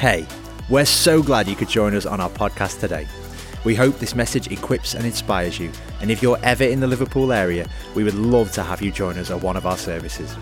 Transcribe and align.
Hey, 0.00 0.26
we're 0.70 0.86
so 0.86 1.22
glad 1.22 1.46
you 1.46 1.54
could 1.54 1.68
join 1.68 1.94
us 1.94 2.06
on 2.06 2.22
our 2.22 2.30
podcast 2.30 2.80
today. 2.80 3.06
We 3.64 3.74
hope 3.74 3.98
this 3.98 4.14
message 4.14 4.50
equips 4.50 4.94
and 4.94 5.04
inspires 5.04 5.58
you, 5.58 5.70
and 6.00 6.10
if 6.10 6.22
you're 6.22 6.38
ever 6.42 6.64
in 6.64 6.80
the 6.80 6.86
Liverpool 6.86 7.34
area, 7.34 7.68
we 7.94 8.02
would 8.02 8.14
love 8.14 8.50
to 8.52 8.62
have 8.62 8.80
you 8.80 8.90
join 8.92 9.18
us 9.18 9.30
at 9.30 9.42
one 9.42 9.58
of 9.58 9.66
our 9.66 9.76
services. 9.76 10.34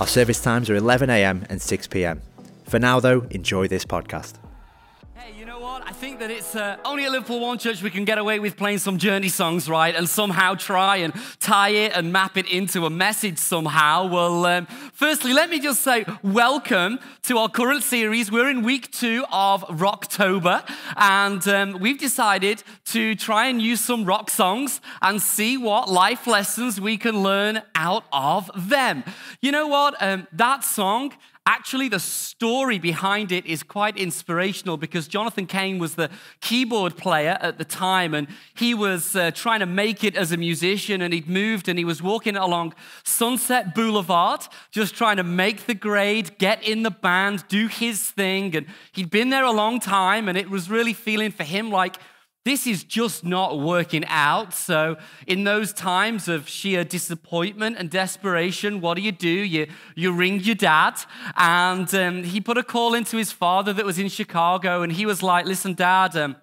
Our 0.00 0.08
service 0.08 0.42
times 0.42 0.68
are 0.68 0.74
11am 0.76 1.46
and 1.48 1.60
6pm. 1.60 2.18
For 2.64 2.80
now, 2.80 2.98
though, 2.98 3.20
enjoy 3.30 3.68
this 3.68 3.84
podcast. 3.84 4.32
Think 6.04 6.18
that 6.18 6.30
it's 6.30 6.54
uh, 6.54 6.76
only 6.84 7.06
at 7.06 7.12
Liverpool 7.12 7.40
One 7.40 7.56
Church 7.56 7.82
we 7.82 7.88
can 7.88 8.04
get 8.04 8.18
away 8.18 8.38
with 8.38 8.58
playing 8.58 8.76
some 8.76 8.98
Journey 8.98 9.30
songs, 9.30 9.70
right? 9.70 9.94
And 9.94 10.06
somehow 10.06 10.54
try 10.54 10.98
and 10.98 11.14
tie 11.40 11.70
it 11.70 11.92
and 11.96 12.12
map 12.12 12.36
it 12.36 12.46
into 12.46 12.84
a 12.84 12.90
message 12.90 13.38
somehow. 13.38 14.06
Well, 14.06 14.44
um, 14.44 14.66
firstly, 14.92 15.32
let 15.32 15.48
me 15.48 15.60
just 15.60 15.80
say 15.80 16.04
welcome 16.22 16.98
to 17.22 17.38
our 17.38 17.48
current 17.48 17.84
series. 17.84 18.30
We're 18.30 18.50
in 18.50 18.62
week 18.62 18.90
two 18.90 19.24
of 19.32 19.62
Rocktober, 19.62 20.62
and 20.96 21.48
um, 21.48 21.78
we've 21.80 21.98
decided 21.98 22.62
to 22.92 23.14
try 23.14 23.46
and 23.46 23.62
use 23.62 23.80
some 23.80 24.04
rock 24.04 24.28
songs 24.28 24.82
and 25.00 25.22
see 25.22 25.56
what 25.56 25.88
life 25.88 26.26
lessons 26.26 26.78
we 26.78 26.98
can 26.98 27.22
learn 27.22 27.62
out 27.74 28.04
of 28.12 28.50
them. 28.54 29.04
You 29.40 29.52
know 29.52 29.68
what? 29.68 29.94
Um, 30.02 30.26
that 30.32 30.64
song 30.64 31.14
Actually, 31.46 31.90
the 31.90 32.00
story 32.00 32.78
behind 32.78 33.30
it 33.30 33.44
is 33.44 33.62
quite 33.62 33.98
inspirational 33.98 34.78
because 34.78 35.06
Jonathan 35.06 35.46
Cain 35.46 35.78
was 35.78 35.94
the 35.94 36.08
keyboard 36.40 36.96
player 36.96 37.36
at 37.38 37.58
the 37.58 37.66
time 37.66 38.14
and 38.14 38.28
he 38.54 38.72
was 38.72 39.14
uh, 39.14 39.30
trying 39.30 39.60
to 39.60 39.66
make 39.66 40.02
it 40.02 40.16
as 40.16 40.32
a 40.32 40.38
musician 40.38 41.02
and 41.02 41.12
he'd 41.12 41.28
moved 41.28 41.68
and 41.68 41.78
he 41.78 41.84
was 41.84 42.02
walking 42.02 42.34
along 42.34 42.74
Sunset 43.02 43.74
Boulevard 43.74 44.40
just 44.70 44.94
trying 44.94 45.18
to 45.18 45.22
make 45.22 45.66
the 45.66 45.74
grade, 45.74 46.38
get 46.38 46.62
in 46.62 46.82
the 46.82 46.90
band, 46.90 47.44
do 47.48 47.66
his 47.66 48.10
thing. 48.10 48.56
And 48.56 48.66
he'd 48.92 49.10
been 49.10 49.28
there 49.28 49.44
a 49.44 49.52
long 49.52 49.80
time 49.80 50.30
and 50.30 50.38
it 50.38 50.48
was 50.48 50.70
really 50.70 50.94
feeling 50.94 51.30
for 51.30 51.44
him 51.44 51.70
like 51.70 51.96
this 52.44 52.66
is 52.66 52.84
just 52.84 53.24
not 53.24 53.58
working 53.58 54.04
out. 54.06 54.52
So, 54.52 54.96
in 55.26 55.44
those 55.44 55.72
times 55.72 56.28
of 56.28 56.46
sheer 56.46 56.84
disappointment 56.84 57.76
and 57.78 57.88
desperation, 57.88 58.82
what 58.82 58.96
do 58.96 59.02
you 59.02 59.12
do? 59.12 59.28
You, 59.28 59.66
you 59.94 60.12
ring 60.12 60.40
your 60.40 60.54
dad. 60.54 60.98
And 61.36 61.92
um, 61.94 62.22
he 62.22 62.42
put 62.42 62.58
a 62.58 62.62
call 62.62 62.92
into 62.94 63.16
his 63.16 63.32
father 63.32 63.72
that 63.72 63.84
was 63.86 63.98
in 63.98 64.08
Chicago. 64.08 64.82
And 64.82 64.92
he 64.92 65.06
was 65.06 65.22
like, 65.22 65.46
Listen, 65.46 65.72
dad, 65.72 66.16
um, 66.16 66.36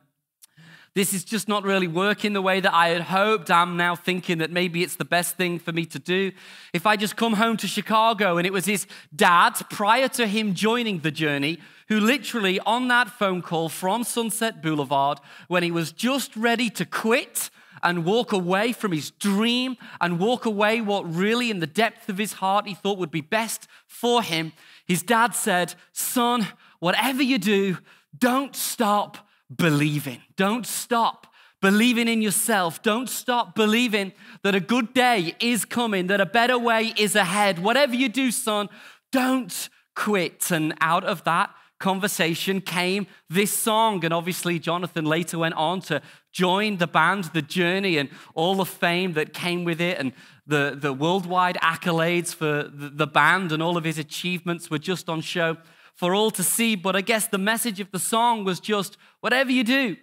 this 0.93 1.13
is 1.13 1.23
just 1.23 1.47
not 1.47 1.63
really 1.63 1.87
working 1.87 2.33
the 2.33 2.41
way 2.41 2.59
that 2.59 2.73
I 2.73 2.89
had 2.89 3.03
hoped. 3.03 3.49
I'm 3.49 3.77
now 3.77 3.95
thinking 3.95 4.39
that 4.39 4.51
maybe 4.51 4.83
it's 4.83 4.97
the 4.97 5.05
best 5.05 5.37
thing 5.37 5.57
for 5.57 5.71
me 5.71 5.85
to 5.85 5.99
do. 5.99 6.33
If 6.73 6.85
I 6.85 6.97
just 6.97 7.15
come 7.15 7.33
home 7.33 7.55
to 7.57 7.67
Chicago, 7.67 8.37
and 8.37 8.45
it 8.45 8.51
was 8.51 8.65
his 8.65 8.87
dad, 9.15 9.53
prior 9.69 10.09
to 10.09 10.27
him 10.27 10.53
joining 10.53 10.99
the 10.99 11.11
journey, 11.11 11.59
who 11.87 11.99
literally 11.99 12.59
on 12.61 12.89
that 12.89 13.09
phone 13.09 13.41
call 13.41 13.69
from 13.69 14.03
Sunset 14.03 14.61
Boulevard, 14.61 15.19
when 15.47 15.63
he 15.63 15.71
was 15.71 15.93
just 15.93 16.35
ready 16.35 16.69
to 16.71 16.85
quit 16.85 17.49
and 17.83 18.03
walk 18.03 18.33
away 18.33 18.73
from 18.73 18.91
his 18.91 19.11
dream 19.11 19.77
and 20.01 20.19
walk 20.19 20.45
away 20.45 20.81
what 20.81 21.09
really 21.13 21.49
in 21.49 21.59
the 21.59 21.67
depth 21.67 22.09
of 22.09 22.17
his 22.17 22.33
heart 22.33 22.67
he 22.67 22.73
thought 22.73 22.97
would 22.97 23.11
be 23.11 23.21
best 23.21 23.65
for 23.87 24.21
him, 24.21 24.51
his 24.85 25.03
dad 25.03 25.35
said, 25.35 25.73
Son, 25.93 26.47
whatever 26.79 27.23
you 27.23 27.37
do, 27.37 27.77
don't 28.17 28.57
stop 28.57 29.29
believing. 29.55 30.21
Don't 30.35 30.65
stop 30.65 31.27
believing 31.61 32.07
in 32.07 32.21
yourself. 32.21 32.81
Don't 32.81 33.09
stop 33.09 33.55
believing 33.55 34.13
that 34.43 34.55
a 34.55 34.59
good 34.59 34.93
day 34.93 35.35
is 35.39 35.65
coming, 35.65 36.07
that 36.07 36.19
a 36.19 36.25
better 36.25 36.57
way 36.57 36.93
is 36.97 37.15
ahead. 37.15 37.59
Whatever 37.59 37.95
you 37.95 38.09
do, 38.09 38.31
son, 38.31 38.69
don't 39.11 39.69
quit. 39.95 40.51
And 40.51 40.73
out 40.81 41.03
of 41.03 41.23
that, 41.25 41.51
conversation 41.81 42.61
came 42.61 43.07
this 43.29 43.51
song. 43.51 44.05
And 44.05 44.13
obviously, 44.13 44.59
Jonathan 44.59 45.03
later 45.03 45.37
went 45.37 45.55
on 45.55 45.81
to 45.81 46.01
join 46.31 46.77
the 46.77 46.87
band, 46.87 47.25
The 47.25 47.41
Journey, 47.41 47.97
and 47.97 48.09
all 48.33 48.55
the 48.55 48.65
fame 48.65 49.13
that 49.13 49.33
came 49.33 49.65
with 49.65 49.81
it, 49.81 49.97
and 49.99 50.13
the, 50.47 50.77
the 50.79 50.93
worldwide 50.93 51.57
accolades 51.61 52.33
for 52.33 52.63
the, 52.63 52.89
the 52.89 53.07
band, 53.07 53.51
and 53.51 53.61
all 53.61 53.75
of 53.75 53.83
his 53.83 53.97
achievements 53.97 54.69
were 54.69 54.79
just 54.79 55.09
on 55.09 55.21
show 55.21 55.57
for 55.95 56.13
all 56.13 56.31
to 56.31 56.43
see. 56.43 56.75
But 56.75 56.95
I 56.95 57.01
guess 57.01 57.27
the 57.27 57.37
message 57.37 57.79
of 57.79 57.91
the 57.91 57.99
song 57.99 58.43
was 58.43 58.59
just 58.59 58.97
whatever 59.19 59.51
you 59.51 59.63
do, 59.63 59.97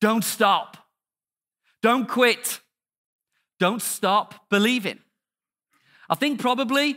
don't 0.00 0.24
stop, 0.24 0.76
don't 1.82 2.08
quit, 2.08 2.60
don't 3.58 3.82
stop 3.82 4.48
believing. 4.50 4.98
I 6.08 6.14
think 6.14 6.40
probably 6.40 6.96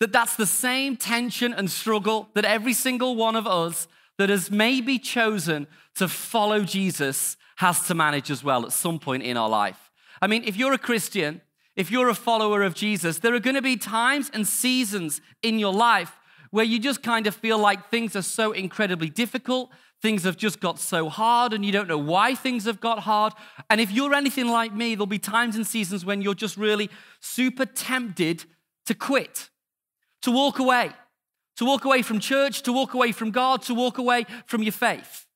that 0.00 0.12
that's 0.12 0.36
the 0.36 0.46
same 0.46 0.96
tension 0.96 1.52
and 1.52 1.70
struggle 1.70 2.28
that 2.34 2.44
every 2.44 2.72
single 2.72 3.16
one 3.16 3.36
of 3.36 3.46
us 3.46 3.88
that 4.16 4.28
has 4.28 4.50
maybe 4.50 4.98
chosen 4.98 5.66
to 5.96 6.08
follow 6.08 6.62
Jesus 6.62 7.36
has 7.56 7.86
to 7.86 7.94
manage 7.94 8.30
as 8.30 8.44
well 8.44 8.64
at 8.64 8.72
some 8.72 8.98
point 8.98 9.22
in 9.22 9.36
our 9.36 9.48
life. 9.48 9.90
I 10.20 10.26
mean, 10.26 10.44
if 10.44 10.56
you're 10.56 10.72
a 10.72 10.78
Christian, 10.78 11.40
if 11.76 11.90
you're 11.90 12.08
a 12.08 12.14
follower 12.14 12.62
of 12.62 12.74
Jesus, 12.74 13.18
there 13.18 13.34
are 13.34 13.40
going 13.40 13.56
to 13.56 13.62
be 13.62 13.76
times 13.76 14.30
and 14.32 14.46
seasons 14.46 15.20
in 15.42 15.58
your 15.58 15.72
life 15.72 16.17
where 16.50 16.64
you 16.64 16.78
just 16.78 17.02
kind 17.02 17.26
of 17.26 17.34
feel 17.34 17.58
like 17.58 17.90
things 17.90 18.16
are 18.16 18.22
so 18.22 18.52
incredibly 18.52 19.10
difficult, 19.10 19.70
things 20.00 20.24
have 20.24 20.36
just 20.36 20.60
got 20.60 20.78
so 20.78 21.08
hard, 21.08 21.52
and 21.52 21.64
you 21.64 21.72
don't 21.72 21.88
know 21.88 21.98
why 21.98 22.34
things 22.34 22.64
have 22.64 22.80
got 22.80 23.00
hard. 23.00 23.32
And 23.68 23.80
if 23.80 23.90
you're 23.90 24.14
anything 24.14 24.48
like 24.48 24.74
me, 24.74 24.94
there'll 24.94 25.06
be 25.06 25.18
times 25.18 25.56
and 25.56 25.66
seasons 25.66 26.04
when 26.04 26.22
you're 26.22 26.34
just 26.34 26.56
really 26.56 26.88
super 27.20 27.66
tempted 27.66 28.44
to 28.86 28.94
quit 28.94 29.50
to 30.22 30.30
walk 30.30 30.58
away, 30.58 30.90
to 31.56 31.64
walk 31.64 31.84
away 31.84 32.02
from 32.02 32.18
church, 32.18 32.62
to 32.62 32.72
walk 32.72 32.94
away 32.94 33.12
from 33.12 33.30
God, 33.30 33.62
to 33.62 33.74
walk 33.74 33.98
away 33.98 34.26
from 34.46 34.62
your 34.62 34.72
faith. 34.72 35.26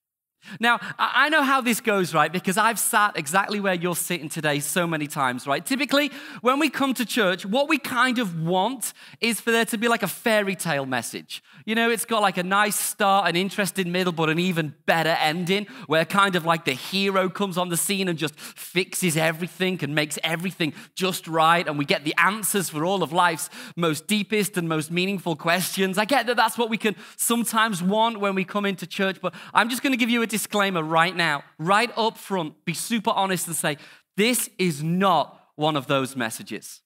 Now, 0.61 0.81
I 0.99 1.29
know 1.29 1.43
how 1.43 1.61
this 1.61 1.81
goes, 1.81 2.15
right? 2.15 2.33
Because 2.33 2.57
I've 2.57 2.79
sat 2.79 3.17
exactly 3.17 3.61
where 3.61 3.75
you're 3.75 3.97
sitting 3.97 4.29
today 4.29 4.61
so 4.61 4.87
many 4.87 5.07
times, 5.07 5.47
right? 5.47 5.65
Typically, 5.65 6.11
when 6.41 6.59
we 6.59 6.69
come 6.69 6.95
to 6.95 7.07
church, 7.07 7.47
what 7.47 7.69
we 7.69 7.79
kind 7.79 8.19
of 8.19 8.43
want 8.43 8.93
is 9.21 9.41
for 9.41 9.51
there 9.51 9.65
to 9.67 9.79
be 9.79 9.89
like 9.89 10.03
a 10.03 10.09
fairy 10.09 10.57
tale 10.57 10.87
message. 10.87 11.43
You 11.65 11.75
know, 11.75 11.91
it's 11.91 12.05
got 12.05 12.23
like 12.23 12.39
a 12.39 12.43
nice 12.43 12.77
start, 12.77 13.29
an 13.29 13.37
interesting 13.37 13.93
middle, 13.93 14.13
but 14.13 14.29
an 14.29 14.39
even 14.39 14.75
better 14.87 15.17
ending, 15.21 15.67
where 15.87 16.05
kind 16.05 16.35
of 16.35 16.45
like 16.45 16.65
the 16.65 16.73
hero 16.73 17.29
comes 17.29 17.57
on 17.57 17.69
the 17.69 17.77
scene 17.77 18.09
and 18.09 18.19
just 18.19 18.39
fixes 18.39 19.17
everything 19.17 19.79
and 19.83 19.95
makes 19.95 20.19
everything 20.25 20.73
just 20.95 21.29
right, 21.29 21.67
and 21.67 21.79
we 21.79 21.85
get 21.85 22.05
the 22.05 22.15
answers 22.19 22.69
for 22.69 22.85
all 22.85 23.03
of 23.03 23.13
life's 23.13 23.49
most 23.77 24.07
deepest 24.07 24.57
and 24.57 24.69
most 24.69 24.91
meaningful 24.91 25.37
questions. 25.37 25.99
I 25.99 26.05
get 26.05 26.27
that 26.27 26.37
that's 26.37 26.59
what 26.59 26.69
we 26.69 26.77
can 26.77 26.97
sometimes 27.17 27.83
want 27.83 28.19
when 28.19 28.35
we 28.35 28.45
come 28.45 28.67
into 28.67 28.87
church, 28.87 29.21
but 29.21 29.35
I'm 29.55 29.69
just 29.69 29.83
going 29.83 29.93
to 29.93 29.97
give 29.97 30.11
you 30.11 30.23
a 30.23 30.27
disclaimer 30.32 30.82
right 30.82 31.15
now, 31.15 31.44
right 31.59 31.93
up 31.97 32.19
front, 32.19 32.65
be 32.65 32.75
super 32.75 33.10
honest 33.10 33.47
and 33.47 33.54
say, 33.54 33.76
this 34.16 34.50
is 34.59 34.82
not 34.82 35.38
one 35.54 35.76
of 35.76 35.87
those 35.87 36.16
messages. 36.16 36.81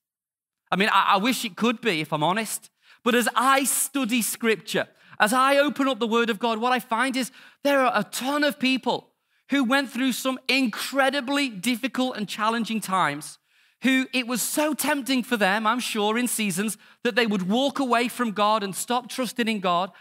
I 0.71 0.77
mean, 0.77 0.91
I, 0.93 1.15
I 1.15 1.17
wish 1.17 1.45
it 1.45 1.57
could 1.57 1.81
be, 1.81 2.01
if 2.01 2.13
I'm 2.13 2.25
honest. 2.25 2.71
But 3.05 3.15
as 3.15 3.29
I 3.37 3.65
study 3.65 4.21
scripture, 4.21 4.89
as 5.21 5.33
I 5.33 5.59
open 5.59 5.87
up 5.87 6.01
the 6.01 6.09
word 6.09 6.29
of 6.29 6.41
God, 6.41 6.59
what 6.59 6.73
I 6.73 6.81
find 6.81 7.17
is 7.17 7.31
there 7.63 7.81
are 7.81 7.93
a 7.95 8.05
ton 8.05 8.43
of 8.43 8.59
people 8.59 9.13
who 9.51 9.63
went 9.63 9.91
through 9.91 10.13
some 10.13 10.41
incredibly 10.49 11.49
difficult 11.49 12.17
and 12.17 12.29
challenging 12.29 12.81
times, 12.81 13.39
who 13.83 14.07
it 14.13 14.27
was 14.27 14.43
so 14.43 14.75
tempting 14.75 15.23
for 15.23 15.37
them, 15.37 15.69
I'm 15.69 15.79
sure, 15.79 16.19
in 16.19 16.27
seasons, 16.27 16.77
that 17.05 17.15
they 17.15 17.27
would 17.27 17.49
walk 17.49 17.79
away 17.79 18.09
from 18.09 18.33
God 18.33 18.65
and 18.65 18.75
stop 18.75 19.09
trusting 19.09 19.47
in 19.47 19.61
God. 19.61 19.93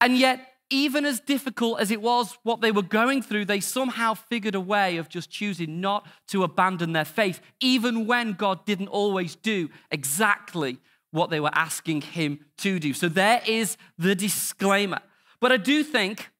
And 0.00 0.18
yet, 0.18 0.51
even 0.70 1.04
as 1.04 1.20
difficult 1.20 1.80
as 1.80 1.90
it 1.90 2.00
was 2.00 2.38
what 2.42 2.60
they 2.60 2.72
were 2.72 2.82
going 2.82 3.22
through, 3.22 3.44
they 3.44 3.60
somehow 3.60 4.14
figured 4.14 4.54
a 4.54 4.60
way 4.60 4.96
of 4.96 5.08
just 5.08 5.30
choosing 5.30 5.80
not 5.80 6.06
to 6.28 6.42
abandon 6.44 6.92
their 6.92 7.04
faith, 7.04 7.40
even 7.60 8.06
when 8.06 8.32
God 8.32 8.64
didn't 8.64 8.88
always 8.88 9.36
do 9.36 9.68
exactly 9.90 10.78
what 11.10 11.30
they 11.30 11.40
were 11.40 11.50
asking 11.54 12.00
Him 12.00 12.40
to 12.58 12.78
do. 12.78 12.94
So 12.94 13.08
there 13.08 13.42
is 13.46 13.76
the 13.98 14.14
disclaimer. 14.14 15.00
But 15.40 15.52
I 15.52 15.58
do 15.58 15.84
think 15.84 16.30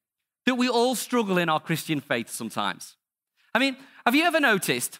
that 0.47 0.55
we 0.55 0.69
all 0.69 0.95
struggle 0.95 1.39
in 1.39 1.49
our 1.49 1.61
Christian 1.61 2.01
faith 2.01 2.31
sometimes. 2.31 2.97
I 3.55 3.59
mean, 3.59 3.77
have 4.07 4.15
you 4.15 4.25
ever 4.25 4.41
noticed 4.41 4.99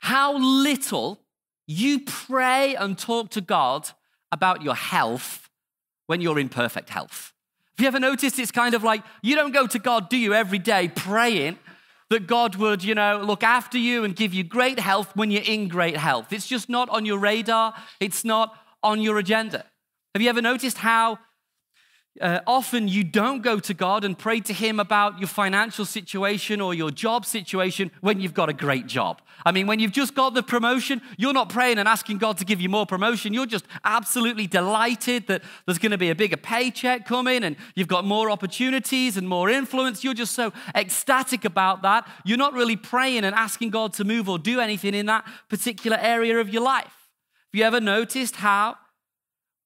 how 0.00 0.38
little 0.38 1.20
you 1.66 2.00
pray 2.00 2.76
and 2.76 2.96
talk 2.96 3.30
to 3.30 3.40
God 3.40 3.90
about 4.30 4.62
your 4.62 4.74
health 4.76 5.50
when 6.06 6.20
you're 6.20 6.38
in 6.38 6.48
perfect 6.48 6.90
health? 6.90 7.32
Have 7.78 7.84
you 7.84 7.88
ever 7.88 8.00
noticed 8.00 8.40
it's 8.40 8.50
kind 8.50 8.74
of 8.74 8.82
like 8.82 9.04
you 9.22 9.36
don't 9.36 9.52
go 9.52 9.64
to 9.68 9.78
God, 9.78 10.08
do 10.08 10.16
you, 10.16 10.34
every 10.34 10.58
day 10.58 10.88
praying 10.88 11.60
that 12.10 12.26
God 12.26 12.56
would, 12.56 12.82
you 12.82 12.92
know, 12.92 13.22
look 13.24 13.44
after 13.44 13.78
you 13.78 14.02
and 14.02 14.16
give 14.16 14.34
you 14.34 14.42
great 14.42 14.80
health 14.80 15.14
when 15.14 15.30
you're 15.30 15.44
in 15.44 15.68
great 15.68 15.96
health? 15.96 16.32
It's 16.32 16.48
just 16.48 16.68
not 16.68 16.88
on 16.88 17.06
your 17.06 17.20
radar, 17.20 17.74
it's 18.00 18.24
not 18.24 18.52
on 18.82 19.00
your 19.00 19.16
agenda. 19.18 19.64
Have 20.12 20.22
you 20.22 20.28
ever 20.28 20.42
noticed 20.42 20.78
how 20.78 21.20
uh, 22.20 22.40
often 22.46 22.88
you 22.88 23.04
don't 23.04 23.42
go 23.42 23.58
to 23.60 23.74
God 23.74 24.04
and 24.04 24.18
pray 24.18 24.40
to 24.40 24.52
Him 24.52 24.80
about 24.80 25.18
your 25.18 25.28
financial 25.28 25.84
situation 25.84 26.60
or 26.60 26.74
your 26.74 26.90
job 26.90 27.24
situation 27.24 27.90
when 28.00 28.20
you've 28.20 28.34
got 28.34 28.48
a 28.48 28.52
great 28.52 28.86
job. 28.86 29.20
I 29.44 29.52
mean, 29.52 29.66
when 29.66 29.78
you've 29.78 29.92
just 29.92 30.14
got 30.14 30.34
the 30.34 30.42
promotion, 30.42 31.00
you're 31.16 31.32
not 31.32 31.48
praying 31.48 31.78
and 31.78 31.88
asking 31.88 32.18
God 32.18 32.38
to 32.38 32.44
give 32.44 32.60
you 32.60 32.68
more 32.68 32.86
promotion. 32.86 33.32
You're 33.32 33.46
just 33.46 33.66
absolutely 33.84 34.46
delighted 34.46 35.26
that 35.28 35.42
there's 35.66 35.78
going 35.78 35.92
to 35.92 35.98
be 35.98 36.10
a 36.10 36.14
bigger 36.14 36.36
paycheck 36.36 37.06
coming 37.06 37.44
and 37.44 37.56
you've 37.74 37.88
got 37.88 38.04
more 38.04 38.30
opportunities 38.30 39.16
and 39.16 39.28
more 39.28 39.48
influence. 39.48 40.02
You're 40.02 40.14
just 40.14 40.34
so 40.34 40.52
ecstatic 40.74 41.44
about 41.44 41.82
that. 41.82 42.08
You're 42.24 42.38
not 42.38 42.52
really 42.52 42.76
praying 42.76 43.24
and 43.24 43.34
asking 43.34 43.70
God 43.70 43.92
to 43.94 44.04
move 44.04 44.28
or 44.28 44.38
do 44.38 44.60
anything 44.60 44.94
in 44.94 45.06
that 45.06 45.24
particular 45.48 45.98
area 46.00 46.38
of 46.38 46.48
your 46.48 46.62
life. 46.62 46.84
Have 46.84 47.58
you 47.58 47.64
ever 47.64 47.80
noticed 47.80 48.36
how? 48.36 48.76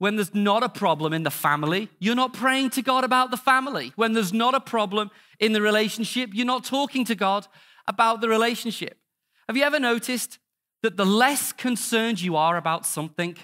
When 0.02 0.16
there's 0.16 0.34
not 0.34 0.64
a 0.64 0.69
problem 0.69 1.12
in 1.12 1.22
the 1.22 1.31
family, 1.31 1.88
you're 2.00 2.16
not 2.16 2.32
praying 2.32 2.70
to 2.70 2.82
God 2.82 3.04
about 3.04 3.31
the 3.31 3.37
family. 3.37 3.93
When 3.94 4.14
there's 4.14 4.32
not 4.32 4.52
a 4.52 4.58
problem 4.58 5.12
in 5.38 5.52
the 5.52 5.62
relationship, 5.62 6.31
you're 6.32 6.44
not 6.44 6.64
talking 6.64 7.04
to 7.04 7.14
God 7.14 7.46
about 7.87 8.20
the 8.20 8.28
relationship. 8.28 8.99
Have 9.46 9.56
you 9.56 9.62
ever 9.62 9.78
noticed 9.78 10.40
that 10.82 10.96
the 10.96 11.06
less 11.06 11.52
concerned 11.52 12.20
you 12.20 12.34
are 12.34 12.56
about 12.56 12.84
something, 12.84 13.37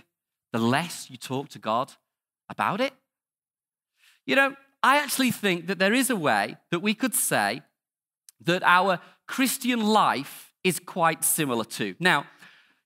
the 0.53 0.59
less 0.59 1.09
you 1.09 1.17
talk 1.17 1.49
to 1.51 1.61
God 1.61 1.93
about 2.51 2.81
it? 2.81 2.93
You 4.27 4.35
know, 4.35 4.57
I 4.83 4.97
actually 4.97 5.31
think 5.31 5.69
that 5.69 5.79
there 5.79 5.95
is 5.95 6.11
a 6.11 6.17
way 6.17 6.57
that 6.73 6.81
we 6.81 6.93
could 6.93 7.15
say 7.15 7.63
that 8.41 8.65
our 8.65 8.99
Christian 9.29 9.87
life 9.87 10.53
is 10.65 10.81
quite 10.81 11.23
similar 11.23 11.65
to. 11.65 11.95
Now, 12.01 12.27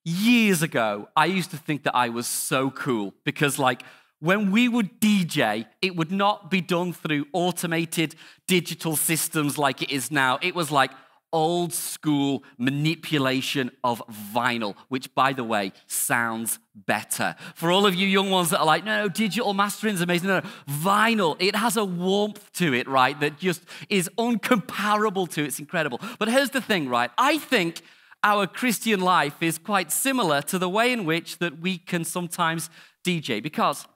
years 0.05 0.63
ago, 0.63 1.09
I 1.17 1.27
used 1.27 1.51
to 1.51 1.57
think 1.57 1.85
that 1.85 1.97
I 1.97 2.09
was 2.09 2.27
so 2.27 2.71
cool 2.71 3.15
because, 3.25 3.59
like, 3.59 3.83
when 4.21 4.53
we 4.53 4.69
would 4.69 5.01
DJ, 5.01 5.67
it 5.81 5.97
would 5.97 6.13
not 6.13 6.51
be 6.51 6.61
done 6.61 6.93
through 6.93 7.27
automated 7.33 8.15
digital 8.47 8.95
systems 8.95 9.59
like 9.59 9.83
it 9.83 9.91
is 9.91 10.11
now. 10.11 10.39
It 10.41 10.55
was 10.55 10.71
like 10.71 10.93
old 11.33 11.73
school 11.73 12.45
manipulation 12.59 13.71
of 13.83 14.03
vinyl, 14.33 14.77
which, 14.89 15.13
by 15.15 15.33
the 15.33 15.43
way, 15.43 15.73
sounds 15.87 16.59
better. 16.75 17.35
For 17.55 17.73
all 17.73 17.87
of 17.87 17.95
you 17.95 18.07
young 18.07 18.31
ones 18.31 18.51
that 18.51 18.61
are 18.61 18.67
like, 18.67 18.85
no, 18.85 19.03
no, 19.05 19.09
digital 19.09 19.55
mastering 19.55 19.95
is 19.95 20.03
amazing. 20.03 20.29
No, 20.29 20.41
no, 20.41 20.49
vinyl, 20.69 21.37
it 21.39 21.57
has 21.57 21.77
a 21.77 21.85
warmth 21.85 22.53
to 22.55 22.75
it, 22.75 22.87
right, 22.87 23.19
that 23.21 23.39
just 23.39 23.63
is 23.89 24.11
uncomparable 24.19 25.29
to. 25.31 25.45
It's 25.45 25.59
incredible. 25.59 26.01
But 26.19 26.29
here's 26.29 26.51
the 26.51 26.61
thing, 26.61 26.89
right? 26.89 27.11
I 27.17 27.39
think 27.39 27.83
our 28.25 28.47
Christian 28.47 29.01
life 29.01 29.43
is 29.43 29.59
quite 29.59 29.91
similar 29.91 30.43
to 30.43 30.59
the 30.59 30.69
way 30.69 30.93
in 30.93 31.05
which 31.05 31.39
that 31.39 31.59
we 31.59 31.79
can 31.79 32.05
sometimes 32.05 32.71
DJ 33.05 33.43
because 33.43 33.87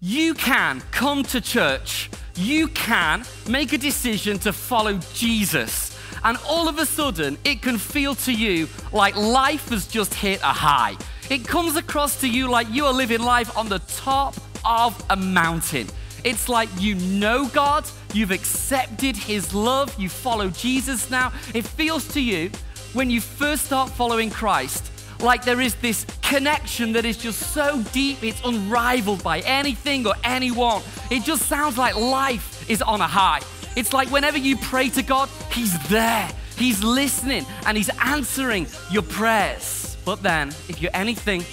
you 0.00 0.34
can 0.34 0.82
come 0.90 1.22
to 1.24 1.40
church, 1.40 2.10
you 2.36 2.68
can 2.68 3.24
make 3.48 3.72
a 3.72 3.78
decision 3.78 4.38
to 4.40 4.52
follow 4.52 4.98
Jesus, 5.14 5.98
and 6.24 6.36
all 6.46 6.68
of 6.68 6.78
a 6.78 6.86
sudden 6.86 7.38
it 7.44 7.62
can 7.62 7.78
feel 7.78 8.14
to 8.16 8.32
you 8.32 8.68
like 8.92 9.16
life 9.16 9.70
has 9.70 9.86
just 9.86 10.14
hit 10.14 10.40
a 10.42 10.52
high. 10.52 10.96
It 11.30 11.46
comes 11.46 11.76
across 11.76 12.20
to 12.20 12.28
you 12.28 12.48
like 12.48 12.68
you 12.70 12.84
are 12.84 12.92
living 12.92 13.22
life 13.22 13.56
on 13.56 13.68
the 13.68 13.78
top 13.78 14.36
of 14.64 15.02
a 15.10 15.16
mountain. 15.16 15.86
It's 16.22 16.48
like 16.48 16.68
you 16.78 16.94
know 16.94 17.48
God, 17.48 17.84
you've 18.12 18.30
accepted 18.30 19.16
His 19.16 19.52
love, 19.54 19.98
you 19.98 20.08
follow 20.08 20.48
Jesus 20.48 21.10
now. 21.10 21.32
It 21.54 21.66
feels 21.66 22.06
to 22.08 22.20
you 22.20 22.50
when 22.94 23.10
you 23.10 23.20
first 23.20 23.66
start 23.66 23.90
following 23.90 24.30
Christ, 24.30 24.90
like 25.20 25.44
there 25.44 25.60
is 25.60 25.74
this 25.76 26.06
connection 26.22 26.92
that 26.92 27.04
is 27.04 27.16
just 27.16 27.52
so 27.52 27.82
deep, 27.92 28.22
it's 28.22 28.40
unrivaled 28.44 29.22
by 29.22 29.40
anything 29.40 30.06
or 30.06 30.14
anyone. 30.22 30.82
It 31.10 31.24
just 31.24 31.46
sounds 31.46 31.76
like 31.76 31.96
life 31.96 32.68
is 32.70 32.82
on 32.82 33.00
a 33.00 33.06
high. 33.06 33.40
It's 33.76 33.92
like 33.92 34.10
whenever 34.10 34.38
you 34.38 34.56
pray 34.56 34.88
to 34.90 35.02
God, 35.02 35.28
He's 35.52 35.76
there, 35.88 36.30
He's 36.56 36.82
listening, 36.84 37.44
and 37.66 37.76
He's 37.76 37.90
answering 38.02 38.66
your 38.90 39.02
prayers. 39.02 39.96
But 40.04 40.22
then, 40.22 40.48
if 40.68 40.80
you're 40.80 40.94
anything 40.94 41.44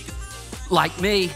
like 0.69 0.99
me, 1.01 1.31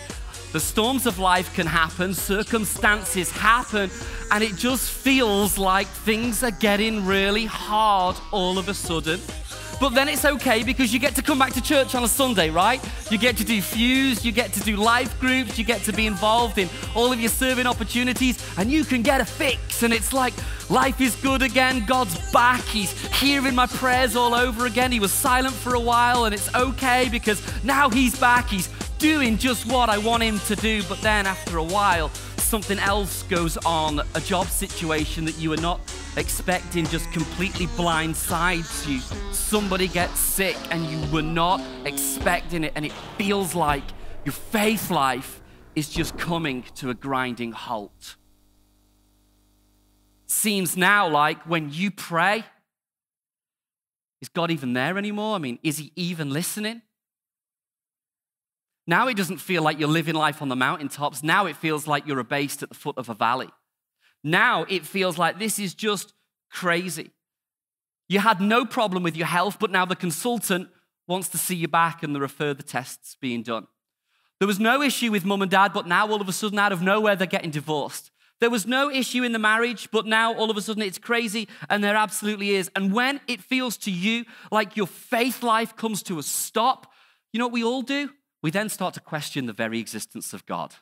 the 0.51 0.59
storms 0.59 1.05
of 1.05 1.19
life 1.19 1.53
can 1.53 1.67
happen, 1.67 2.13
circumstances 2.13 3.31
happen, 3.31 3.89
and 4.31 4.43
it 4.43 4.55
just 4.55 4.89
feels 4.89 5.57
like 5.57 5.87
things 5.87 6.43
are 6.43 6.51
getting 6.51 7.05
really 7.05 7.45
hard 7.45 8.15
all 8.31 8.57
of 8.57 8.69
a 8.69 8.73
sudden. 8.73 9.19
But 9.79 9.89
then 9.89 10.07
it's 10.07 10.25
okay 10.25 10.63
because 10.63 10.93
you 10.93 10.99
get 10.99 11.15
to 11.15 11.21
come 11.21 11.37
back 11.37 11.53
to 11.53 11.61
church 11.61 11.95
on 11.95 12.03
a 12.03 12.07
Sunday, 12.07 12.49
right? 12.49 12.81
You 13.11 13.17
get 13.17 13.37
to 13.37 13.43
do 13.43 13.61
Fuse, 13.61 14.25
you 14.25 14.31
get 14.31 14.53
to 14.53 14.59
do 14.61 14.77
life 14.77 15.19
groups, 15.19 15.57
you 15.57 15.65
get 15.65 15.81
to 15.83 15.93
be 15.93 16.07
involved 16.07 16.57
in 16.57 16.69
all 16.95 17.11
of 17.11 17.19
your 17.19 17.29
serving 17.29 17.67
opportunities, 17.67 18.43
and 18.57 18.71
you 18.71 18.85
can 18.85 19.01
get 19.01 19.21
a 19.21 19.25
fix. 19.25 19.83
And 19.83 19.93
it's 19.93 20.13
like 20.13 20.33
life 20.69 21.01
is 21.01 21.15
good 21.17 21.41
again. 21.41 21.85
God's 21.85 22.31
back. 22.31 22.63
He's 22.63 22.91
hearing 23.19 23.55
my 23.55 23.67
prayers 23.67 24.15
all 24.15 24.33
over 24.33 24.65
again. 24.65 24.91
He 24.91 24.99
was 24.99 25.11
silent 25.11 25.53
for 25.53 25.75
a 25.75 25.79
while, 25.79 26.25
and 26.25 26.33
it's 26.33 26.53
okay 26.55 27.09
because 27.11 27.41
now 27.63 27.89
He's 27.89 28.17
back. 28.17 28.49
He's 28.49 28.69
doing 28.97 29.37
just 29.37 29.65
what 29.65 29.89
I 29.89 29.97
want 29.97 30.23
Him 30.23 30.39
to 30.39 30.55
do. 30.55 30.83
But 30.83 31.01
then 31.01 31.25
after 31.25 31.57
a 31.57 31.63
while, 31.63 32.11
something 32.45 32.79
else 32.79 33.23
goes 33.23 33.57
on, 33.65 34.01
a 34.13 34.21
job 34.21 34.47
situation 34.47 35.25
that 35.25 35.37
you 35.37 35.49
were 35.49 35.57
not 35.57 35.81
expecting 36.15 36.85
just 36.85 37.11
completely 37.11 37.67
blindsides 37.67 38.87
you. 38.87 38.99
Somebody 39.33 39.87
gets 39.87 40.19
sick 40.19 40.55
and 40.69 40.85
you 40.85 41.11
were 41.11 41.21
not 41.21 41.61
expecting 41.85 42.63
it, 42.63 42.73
and 42.75 42.85
it 42.85 42.91
feels 43.17 43.55
like 43.55 43.83
your 44.23 44.33
faith 44.33 44.91
life 44.91 45.41
is 45.75 45.89
just 45.89 46.17
coming 46.17 46.63
to 46.75 46.89
a 46.89 46.93
grinding 46.93 47.51
halt. 47.51 48.15
Seems 50.27 50.77
now 50.77 51.07
like 51.09 51.41
when 51.43 51.71
you 51.71 51.91
pray, 51.91 52.45
is 54.21 54.29
God 54.29 54.51
even 54.51 54.73
there 54.73 54.97
anymore? 54.97 55.35
I 55.35 55.39
mean, 55.39 55.59
is 55.63 55.77
He 55.77 55.91
even 55.95 56.29
listening? 56.29 56.81
Now 58.87 59.07
it 59.07 59.17
doesn't 59.17 59.37
feel 59.37 59.63
like 59.63 59.79
you're 59.79 59.87
living 59.87 60.15
life 60.15 60.41
on 60.41 60.49
the 60.49 60.55
mountaintops. 60.55 61.23
Now 61.23 61.45
it 61.47 61.55
feels 61.55 61.87
like 61.87 62.05
you're 62.05 62.19
a 62.19 62.23
base 62.23 62.61
at 62.61 62.69
the 62.69 62.75
foot 62.75 62.97
of 62.97 63.09
a 63.09 63.13
valley. 63.15 63.49
Now 64.23 64.65
it 64.69 64.85
feels 64.85 65.17
like 65.17 65.39
this 65.39 65.59
is 65.59 65.73
just 65.73 66.13
crazy. 66.51 67.11
You 68.07 68.19
had 68.19 68.39
no 68.39 68.65
problem 68.65 69.03
with 69.03 69.15
your 69.15 69.27
health, 69.27 69.57
but 69.59 69.71
now 69.71 69.85
the 69.85 69.95
consultant 69.95 70.69
wants 71.07 71.29
to 71.29 71.37
see 71.37 71.55
you 71.55 71.67
back 71.67 72.03
and 72.03 72.15
there 72.15 72.23
are 72.23 72.27
further 72.27 72.63
tests 72.63 73.17
being 73.19 73.41
done. 73.43 73.67
There 74.39 74.47
was 74.47 74.59
no 74.59 74.81
issue 74.81 75.11
with 75.11 75.25
mum 75.25 75.41
and 75.41 75.49
dad, 75.49 75.73
but 75.73 75.87
now 75.87 76.09
all 76.09 76.21
of 76.21 76.27
a 76.27 76.33
sudden, 76.33 76.59
out 76.59 76.71
of 76.71 76.81
nowhere, 76.81 77.15
they're 77.15 77.25
getting 77.25 77.51
divorced. 77.51 78.11
There 78.41 78.49
was 78.49 78.67
no 78.67 78.91
issue 78.91 79.23
in 79.23 79.31
the 79.31 79.39
marriage, 79.39 79.89
but 79.91 80.05
now 80.05 80.33
all 80.33 80.51
of 80.51 80.57
a 80.57 80.61
sudden 80.61 80.83
it's 80.83 80.97
crazy, 80.97 81.47
and 81.69 81.83
there 81.83 81.95
absolutely 81.95 82.51
is. 82.51 82.69
And 82.75 82.91
when 82.91 83.21
it 83.27 83.41
feels 83.41 83.77
to 83.77 83.91
you 83.91 84.25
like 84.51 84.75
your 84.75 84.87
faith 84.87 85.41
life 85.41 85.75
comes 85.75 86.03
to 86.03 86.19
a 86.19 86.23
stop, 86.23 86.91
you 87.31 87.39
know 87.39 87.45
what 87.45 87.53
we 87.53 87.63
all 87.63 87.81
do? 87.81 88.09
We 88.45 88.51
then 88.51 88.69
start 88.69 88.93
to 88.93 88.99
question 88.99 89.47
the 89.47 89.53
very 89.53 89.79
existence 89.79 90.31
of 90.31 90.45
God. 90.45 90.75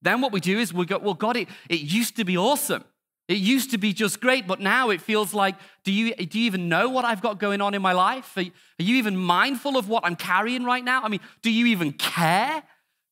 Then 0.00 0.22
what 0.22 0.32
we 0.32 0.40
do 0.40 0.58
is 0.58 0.72
we 0.72 0.86
go, 0.86 0.96
well, 0.96 1.12
God, 1.12 1.36
it, 1.36 1.46
it 1.68 1.80
used 1.80 2.16
to 2.16 2.24
be 2.24 2.38
awesome. 2.38 2.84
It 3.28 3.36
used 3.36 3.70
to 3.72 3.76
be 3.76 3.92
just 3.92 4.18
great, 4.18 4.46
but 4.46 4.60
now 4.60 4.88
it 4.88 5.02
feels 5.02 5.34
like, 5.34 5.56
do 5.84 5.92
you, 5.92 6.14
do 6.14 6.38
you 6.38 6.46
even 6.46 6.70
know 6.70 6.88
what 6.88 7.04
I've 7.04 7.20
got 7.20 7.38
going 7.38 7.60
on 7.60 7.74
in 7.74 7.82
my 7.82 7.92
life? 7.92 8.34
Are, 8.34 8.40
are 8.40 8.82
you 8.82 8.96
even 8.96 9.14
mindful 9.14 9.76
of 9.76 9.90
what 9.90 10.06
I'm 10.06 10.16
carrying 10.16 10.64
right 10.64 10.82
now? 10.82 11.02
I 11.02 11.08
mean, 11.08 11.20
do 11.42 11.50
you 11.50 11.66
even 11.66 11.92
care? 11.92 12.62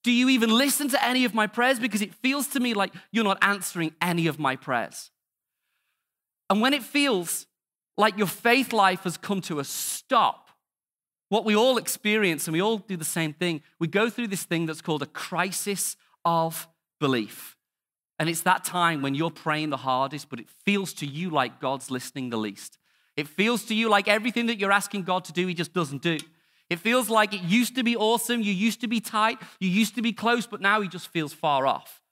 Do 0.03 0.13
you 0.13 0.31
even 0.31 0.49
listen 0.49 0.89
to 0.89 1.05
any 1.05 1.27
of 1.27 1.35
my 1.35 1.47
prayers? 1.47 1.79
Because 1.79 2.01
it 2.01 2.15
feels 2.15 2.49
to 2.49 2.61
me 2.61 2.73
like 2.73 2.95
you're 3.13 3.23
not 3.23 3.37
answering 3.43 3.93
any 4.01 4.29
of 4.29 4.39
my 4.39 4.57
prayers. 4.57 5.11
And 6.49 6.63
when 6.63 6.73
it 6.73 6.83
feels 6.83 7.47
like 7.99 8.17
your 8.17 8.29
faith 8.29 8.73
life 8.73 9.03
has 9.03 9.19
come 9.19 9.43
to 9.43 9.61
a 9.61 9.65
stop, 9.65 10.48
what 11.29 11.45
we 11.45 11.55
all 11.55 11.77
experience, 11.77 12.47
and 12.47 12.53
we 12.53 12.63
all 12.63 12.79
do 12.79 12.97
the 12.97 13.05
same 13.05 13.33
thing, 13.33 13.63
we 13.79 13.87
go 13.87 14.09
through 14.09 14.29
this 14.29 14.45
thing 14.45 14.67
that's 14.67 14.81
called 14.81 15.03
a 15.03 15.07
crisis 15.07 15.97
of 16.25 16.69
belief. 17.01 17.57
And 18.19 18.29
it's 18.29 18.41
that 18.43 18.65
time 18.65 19.03
when 19.03 19.15
you're 19.15 19.31
praying 19.31 19.71
the 19.71 19.77
hardest, 19.77 20.29
but 20.29 20.41
it 20.41 20.49
feels 20.65 20.93
to 20.95 21.07
you 21.07 21.31
like 21.31 21.61
God's 21.61 21.91
listening 21.91 22.31
the 22.31 22.37
least. 22.37 22.79
It 23.17 23.29
feels 23.29 23.65
to 23.67 23.75
you 23.75 23.89
like 23.89 24.09
everything 24.09 24.47
that 24.47 24.59
you're 24.59 24.73
asking 24.73 25.03
God 25.03 25.25
to 25.27 25.33
do, 25.33 25.47
He 25.47 25.55
just 25.55 25.73
doesn't 25.73 26.03
do. 26.03 26.19
It 26.71 26.79
feels 26.79 27.09
like 27.09 27.33
it 27.33 27.43
used 27.43 27.77
to 27.77 27.83
be 27.83 27.97
awesome, 27.97 28.43
you 28.43 28.53
used 28.53 28.81
to 28.81 28.89
be 28.89 29.01
tight, 29.01 29.39
you 29.61 29.69
used 29.69 29.95
to 29.95 30.03
be 30.03 30.13
close, 30.13 30.47
but 30.47 30.61
now 30.61 30.81
He 30.81 30.89
just 30.89 31.09
feels 31.09 31.33
far 31.33 31.67
off. 31.67 32.03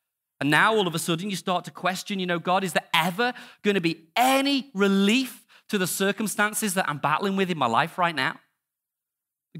And 0.40 0.50
now 0.50 0.74
all 0.74 0.86
of 0.86 0.94
a 0.94 0.98
sudden 0.98 1.30
you 1.30 1.36
start 1.36 1.64
to 1.64 1.70
question, 1.70 2.18
you 2.18 2.26
know, 2.26 2.38
God, 2.38 2.62
is 2.62 2.72
there 2.72 2.84
ever 2.92 3.32
going 3.62 3.74
to 3.74 3.80
be 3.80 4.08
any 4.14 4.70
relief 4.74 5.46
to 5.68 5.78
the 5.78 5.86
circumstances 5.86 6.74
that 6.74 6.88
I'm 6.88 6.98
battling 6.98 7.36
with 7.36 7.50
in 7.50 7.58
my 7.58 7.66
life 7.66 7.98
right 7.98 8.14
now? 8.14 8.38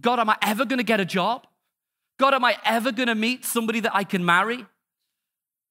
God, 0.00 0.18
am 0.18 0.30
I 0.30 0.36
ever 0.42 0.64
going 0.64 0.78
to 0.78 0.84
get 0.84 1.00
a 1.00 1.04
job? 1.04 1.46
God, 2.18 2.34
am 2.34 2.44
I 2.44 2.56
ever 2.64 2.92
going 2.92 3.08
to 3.08 3.14
meet 3.14 3.44
somebody 3.44 3.80
that 3.80 3.94
I 3.94 4.04
can 4.04 4.24
marry? 4.24 4.64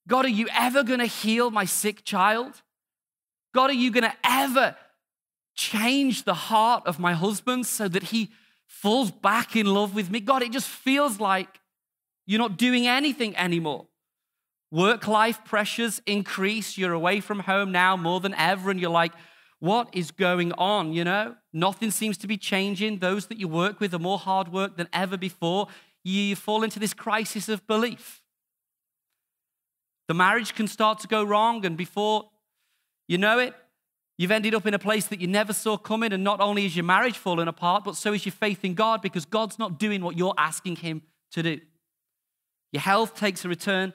God, 0.08 0.26
are 0.26 0.30
you 0.30 0.48
ever 0.54 0.84
going 0.84 1.00
to 1.00 1.06
heal 1.06 1.50
my 1.50 1.66
sick 1.66 2.04
child? 2.04 2.62
God, 3.54 3.70
are 3.70 3.74
you 3.74 3.92
going 3.92 4.04
to 4.04 4.14
ever 4.24 4.76
change 5.56 6.24
the 6.24 6.34
heart 6.34 6.84
of 6.86 7.00
my 7.00 7.14
husband 7.14 7.66
so 7.66 7.88
that 7.88 8.04
he 8.04 8.30
falls 8.68 9.10
back 9.10 9.56
in 9.56 9.66
love 9.66 9.96
with 9.96 10.12
me? 10.12 10.20
God, 10.20 10.44
it 10.44 10.52
just 10.52 10.68
feels 10.68 11.20
like 11.20 11.60
you're 12.28 12.40
not 12.40 12.58
doing 12.58 12.88
anything 12.88 13.36
anymore. 13.38 13.88
Work 14.72 15.08
life 15.08 15.44
pressures 15.46 16.02
increase. 16.06 16.78
You're 16.78 16.94
away 16.94 17.22
from 17.22 17.40
home 17.40 17.72
now 17.72 17.96
more 17.96 18.20
than 18.20 18.34
ever, 18.34 18.70
and 18.70 18.80
you're 18.80 18.90
like, 18.90 19.14
what 19.60 19.90
is 19.94 20.12
going 20.12 20.52
on? 20.54 20.94
You 20.94 21.06
know, 21.06 21.36
nothing 21.56 21.90
seems 21.90 22.18
to 22.20 22.28
be 22.28 22.38
changing. 22.38 23.00
Those 23.00 23.28
that 23.28 23.40
you 23.40 23.48
work 23.48 23.80
with 23.80 23.94
are 23.94 24.00
more 24.00 24.20
hard 24.20 24.52
work 24.52 24.78
than 24.78 24.88
ever 24.94 25.18
before. 25.18 25.68
You 26.04 26.36
fall 26.36 26.64
into 26.64 26.80
this 26.80 26.94
crisis 26.94 27.50
of 27.50 27.66
belief. 27.66 28.22
The 30.08 30.14
marriage 30.14 30.54
can 30.54 30.68
start 30.68 31.00
to 31.00 31.08
go 31.08 31.24
wrong, 31.24 31.66
and 31.66 31.76
before 31.76 32.30
you 33.08 33.18
know 33.18 33.40
it, 33.40 33.56
you've 34.18 34.32
ended 34.32 34.54
up 34.54 34.68
in 34.68 34.74
a 34.74 34.80
place 34.80 35.08
that 35.08 35.20
you 35.20 35.28
never 35.28 35.54
saw 35.54 35.78
coming. 35.78 36.14
And 36.14 36.24
not 36.24 36.42
only 36.42 36.66
is 36.66 36.76
your 36.76 36.86
marriage 36.86 37.18
falling 37.18 37.48
apart, 37.48 37.84
but 37.84 37.96
so 37.96 38.14
is 38.14 38.26
your 38.26 38.34
faith 38.34 38.64
in 38.64 38.76
God 38.76 39.02
because 39.02 39.26
God's 39.26 39.58
not 39.58 39.80
doing 39.80 40.04
what 40.04 40.18
you're 40.18 40.36
asking 40.38 40.76
Him 40.78 41.02
to 41.32 41.42
do. 41.42 41.60
Your 42.72 42.82
health 42.82 43.16
takes 43.16 43.46
a 43.46 43.50
return 43.50 43.94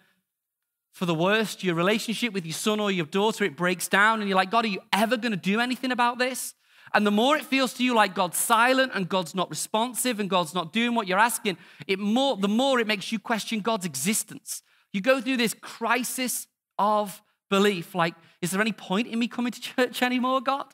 for 0.90 1.06
the 1.06 1.14
worst. 1.14 1.62
Your 1.62 1.74
relationship 1.74 2.32
with 2.32 2.44
your 2.44 2.54
son 2.54 2.80
or 2.80 2.90
your 2.90 3.06
daughter, 3.06 3.44
it 3.44 3.56
breaks 3.56 3.86
down, 3.86 4.20
and 4.20 4.28
you're 4.28 4.36
like, 4.36 4.50
God, 4.50 4.64
are 4.64 4.68
you 4.68 4.80
ever 4.92 5.16
going 5.16 5.32
to 5.32 5.38
do 5.38 5.60
anything 5.60 5.92
about 5.92 6.18
this? 6.18 6.54
And 6.92 7.06
the 7.06 7.10
more 7.10 7.36
it 7.36 7.44
feels 7.44 7.72
to 7.74 7.84
you 7.84 7.94
like 7.94 8.14
God's 8.14 8.38
silent 8.38 8.92
and 8.94 9.08
God's 9.08 9.34
not 9.34 9.48
responsive 9.48 10.18
and 10.18 10.28
God's 10.28 10.54
not 10.54 10.72
doing 10.72 10.94
what 10.94 11.06
you're 11.06 11.18
asking, 11.18 11.56
it 11.86 11.98
more, 11.98 12.36
the 12.36 12.48
more 12.48 12.80
it 12.80 12.86
makes 12.86 13.12
you 13.12 13.18
question 13.18 13.60
God's 13.60 13.86
existence. 13.86 14.62
You 14.92 15.00
go 15.00 15.20
through 15.20 15.36
this 15.36 15.54
crisis 15.54 16.48
of 16.78 17.22
belief 17.48 17.94
like, 17.94 18.14
is 18.42 18.50
there 18.50 18.60
any 18.60 18.72
point 18.72 19.06
in 19.06 19.18
me 19.18 19.28
coming 19.28 19.52
to 19.52 19.60
church 19.60 20.02
anymore, 20.02 20.40
God? 20.40 20.66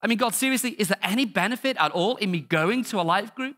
I 0.00 0.06
mean, 0.06 0.18
God, 0.18 0.34
seriously, 0.34 0.70
is 0.72 0.88
there 0.88 0.98
any 1.02 1.24
benefit 1.24 1.76
at 1.78 1.90
all 1.92 2.16
in 2.16 2.30
me 2.30 2.40
going 2.40 2.84
to 2.84 3.00
a 3.00 3.02
life 3.02 3.34
group? 3.34 3.56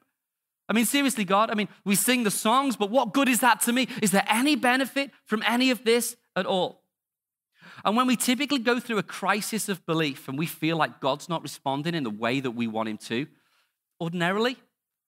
I 0.68 0.72
mean, 0.72 0.84
seriously, 0.84 1.24
God, 1.24 1.50
I 1.50 1.54
mean, 1.54 1.68
we 1.84 1.94
sing 1.94 2.24
the 2.24 2.30
songs, 2.30 2.76
but 2.76 2.90
what 2.90 3.12
good 3.12 3.28
is 3.28 3.40
that 3.40 3.60
to 3.62 3.72
me? 3.72 3.88
Is 4.02 4.10
there 4.10 4.24
any 4.28 4.56
benefit 4.56 5.10
from 5.24 5.42
any 5.46 5.70
of 5.70 5.84
this 5.84 6.16
at 6.34 6.46
all? 6.46 6.82
And 7.84 7.96
when 7.96 8.06
we 8.06 8.16
typically 8.16 8.58
go 8.58 8.80
through 8.80 8.98
a 8.98 9.02
crisis 9.02 9.68
of 9.68 9.84
belief 9.86 10.28
and 10.28 10.38
we 10.38 10.46
feel 10.46 10.76
like 10.76 11.00
God's 11.00 11.28
not 11.28 11.42
responding 11.42 11.94
in 11.94 12.04
the 12.04 12.10
way 12.10 12.40
that 12.40 12.52
we 12.52 12.66
want 12.66 12.88
Him 12.88 12.98
to, 12.98 13.26
ordinarily, 14.00 14.56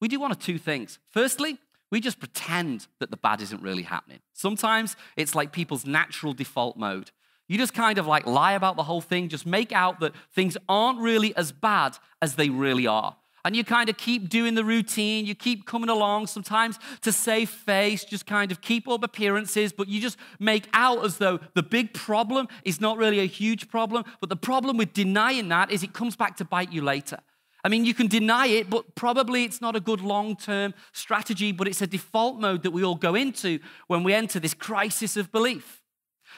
we 0.01 0.09
do 0.09 0.21
one 0.21 0.31
of 0.31 0.39
two 0.39 0.59
things. 0.59 0.99
Firstly, 1.11 1.59
we 1.91 2.01
just 2.01 2.19
pretend 2.19 2.87
that 3.01 3.11
the 3.11 3.17
bad 3.17 3.41
isn't 3.41 3.63
really 3.63 3.83
happening. 3.83 4.21
Sometimes 4.35 4.97
it's 5.17 5.35
like 5.35 5.53
people's 5.53 5.87
natural 5.87 6.35
default 6.35 6.77
mode. 6.77 7.11
You 7.49 7.57
just 7.57 7.73
kind 7.73 7.97
of 7.99 8.07
like 8.07 8.27
lie 8.27 8.53
about 8.53 8.77
the 8.77 8.83
whole 8.83 9.01
thing, 9.01 9.31
just 9.31 9.47
make 9.47 9.73
out 9.73 10.01
that 10.01 10.13
things 10.35 10.57
aren't 10.69 11.01
really 11.01 11.35
as 11.35 11.51
bad 11.51 11.97
as 12.21 12.35
they 12.35 12.51
really 12.51 12.87
are. 12.87 13.17
And 13.49 13.57
you 13.57 13.65
kind 13.65 13.89
of 13.89 13.97
keep 13.97 14.29
doing 14.29 14.57
the 14.57 14.63
routine, 14.63 15.25
you 15.25 15.35
keep 15.35 15.65
coming 15.65 15.89
along, 15.89 16.27
sometimes 16.27 16.79
to 17.01 17.11
save 17.11 17.49
face, 17.49 18.05
just 18.05 18.27
kind 18.27 18.53
of 18.53 18.61
keep 18.61 18.87
up 18.87 19.03
appearances, 19.03 19.73
but 19.73 19.89
you 19.89 20.03
just 20.03 20.19
make 20.39 20.69
out 20.75 21.03
as 21.03 21.17
though 21.17 21.41
the 21.55 21.63
big 21.63 21.95
problem 21.95 22.47
is 22.67 22.79
not 22.79 22.99
really 22.99 23.21
a 23.21 23.25
huge 23.25 23.71
problem. 23.71 24.05
But 24.21 24.29
the 24.29 24.37
problem 24.37 24.77
with 24.77 24.93
denying 24.93 25.49
that 25.49 25.71
is 25.71 25.83
it 25.83 25.95
comes 25.95 26.15
back 26.15 26.37
to 26.37 26.45
bite 26.45 26.75
you 26.75 26.83
later. 26.83 27.21
I 27.65 27.71
mean, 27.71 27.87
you 27.87 27.95
can 27.95 28.07
deny 28.07 28.49
it, 28.49 28.69
but 28.69 28.95
probably 28.95 29.45
it's 29.45 29.63
not 29.63 29.75
a 29.75 29.81
good 29.81 30.03
long 30.03 30.37
term 30.37 30.75
strategy, 30.93 31.51
but 31.51 31.67
it's 31.67 31.81
a 31.81 31.87
default 31.87 32.39
mode 32.39 32.63
that 32.65 32.73
we 32.73 32.85
all 32.85 32.97
go 32.97 33.15
into 33.15 33.61
when 33.87 34.05
we 34.05 34.13
enter 34.13 34.39
this 34.39 34.53
crisis 34.53 35.17
of 35.17 35.33
belief. 35.33 35.81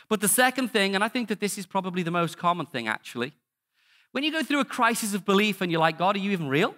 But 0.09 0.21
the 0.21 0.29
second 0.29 0.69
thing, 0.69 0.95
and 0.95 1.02
I 1.02 1.09
think 1.09 1.29
that 1.29 1.40
this 1.40 1.59
is 1.59 1.67
probably 1.67 2.05
the 2.05 2.12
most 2.12 2.38
common 2.38 2.67
thing 2.67 2.87
actually, 2.87 3.33
when 4.12 4.23
you 4.23 4.31
go 4.31 4.45
through 4.45 4.61
a 4.61 4.64
crisis 4.64 5.12
of 5.12 5.25
belief 5.25 5.61
and 5.61 5.73
you're 5.73 5.81
like, 5.81 5.99
God, 5.99 6.14
are 6.14 6.21
you 6.21 6.31
even 6.31 6.49
real? 6.49 6.76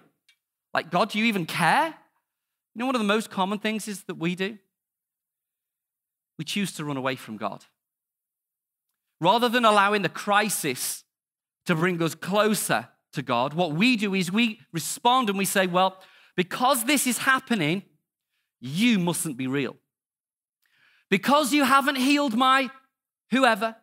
Like, 0.73 0.89
God, 0.89 1.09
do 1.11 1.19
you 1.19 1.25
even 1.25 1.45
care? 1.45 1.87
You 1.87 2.79
know, 2.79 2.85
one 2.87 2.95
of 2.95 3.01
the 3.01 3.07
most 3.07 3.29
common 3.29 3.59
things 3.59 3.87
is 3.87 4.03
that 4.03 4.15
we 4.15 4.35
do? 4.35 4.57
We 6.37 6.45
choose 6.45 6.71
to 6.73 6.85
run 6.85 6.97
away 6.97 7.15
from 7.15 7.37
God. 7.37 7.65
Rather 9.21 9.47
than 9.47 9.65
allowing 9.65 10.01
the 10.01 10.09
crisis 10.09 11.03
to 11.65 11.75
bring 11.75 12.01
us 12.01 12.15
closer 12.15 12.89
to 13.13 13.21
God, 13.21 13.53
what 13.53 13.73
we 13.73 13.95
do 13.95 14.15
is 14.15 14.31
we 14.31 14.59
respond 14.73 15.29
and 15.29 15.37
we 15.37 15.45
say, 15.45 15.67
Well, 15.67 15.99
because 16.35 16.85
this 16.85 17.05
is 17.05 17.19
happening, 17.19 17.83
you 18.59 18.97
mustn't 18.97 19.37
be 19.37 19.45
real. 19.45 19.75
Because 21.09 21.53
you 21.53 21.63
haven't 21.63 21.97
healed 21.97 22.35
my 22.35 22.71
whoever, 23.29 23.75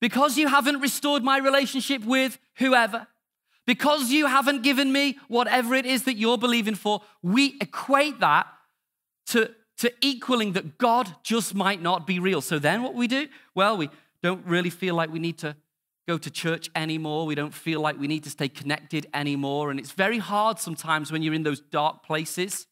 because 0.00 0.38
you 0.38 0.46
haven't 0.46 0.80
restored 0.80 1.24
my 1.24 1.38
relationship 1.38 2.04
with 2.04 2.38
whoever, 2.58 3.08
because 3.68 4.10
you 4.10 4.24
haven't 4.24 4.62
given 4.62 4.90
me 4.90 5.18
whatever 5.28 5.74
it 5.74 5.84
is 5.84 6.04
that 6.04 6.16
you're 6.16 6.38
believing 6.38 6.74
for, 6.74 7.02
we 7.22 7.58
equate 7.60 8.18
that 8.20 8.46
to, 9.26 9.54
to 9.76 9.92
equaling 10.00 10.54
that 10.54 10.78
God 10.78 11.14
just 11.22 11.54
might 11.54 11.82
not 11.82 12.06
be 12.06 12.18
real. 12.18 12.40
So 12.40 12.58
then 12.58 12.82
what 12.82 12.94
we 12.94 13.06
do? 13.06 13.28
Well, 13.54 13.76
we 13.76 13.90
don't 14.22 14.42
really 14.46 14.70
feel 14.70 14.94
like 14.94 15.12
we 15.12 15.18
need 15.18 15.36
to 15.40 15.54
go 16.08 16.16
to 16.16 16.30
church 16.30 16.70
anymore. 16.74 17.26
We 17.26 17.34
don't 17.34 17.52
feel 17.52 17.82
like 17.82 18.00
we 18.00 18.06
need 18.06 18.24
to 18.24 18.30
stay 18.30 18.48
connected 18.48 19.06
anymore. 19.12 19.70
And 19.70 19.78
it's 19.78 19.92
very 19.92 20.16
hard 20.16 20.58
sometimes 20.58 21.12
when 21.12 21.20
you're 21.20 21.34
in 21.34 21.42
those 21.42 21.60
dark 21.60 22.02
places 22.02 22.66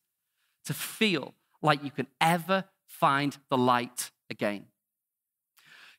to 0.64 0.72
feel 0.72 1.34
like 1.60 1.84
you 1.84 1.90
can 1.90 2.06
ever 2.22 2.64
find 2.86 3.36
the 3.50 3.58
light 3.58 4.12
again. 4.30 4.64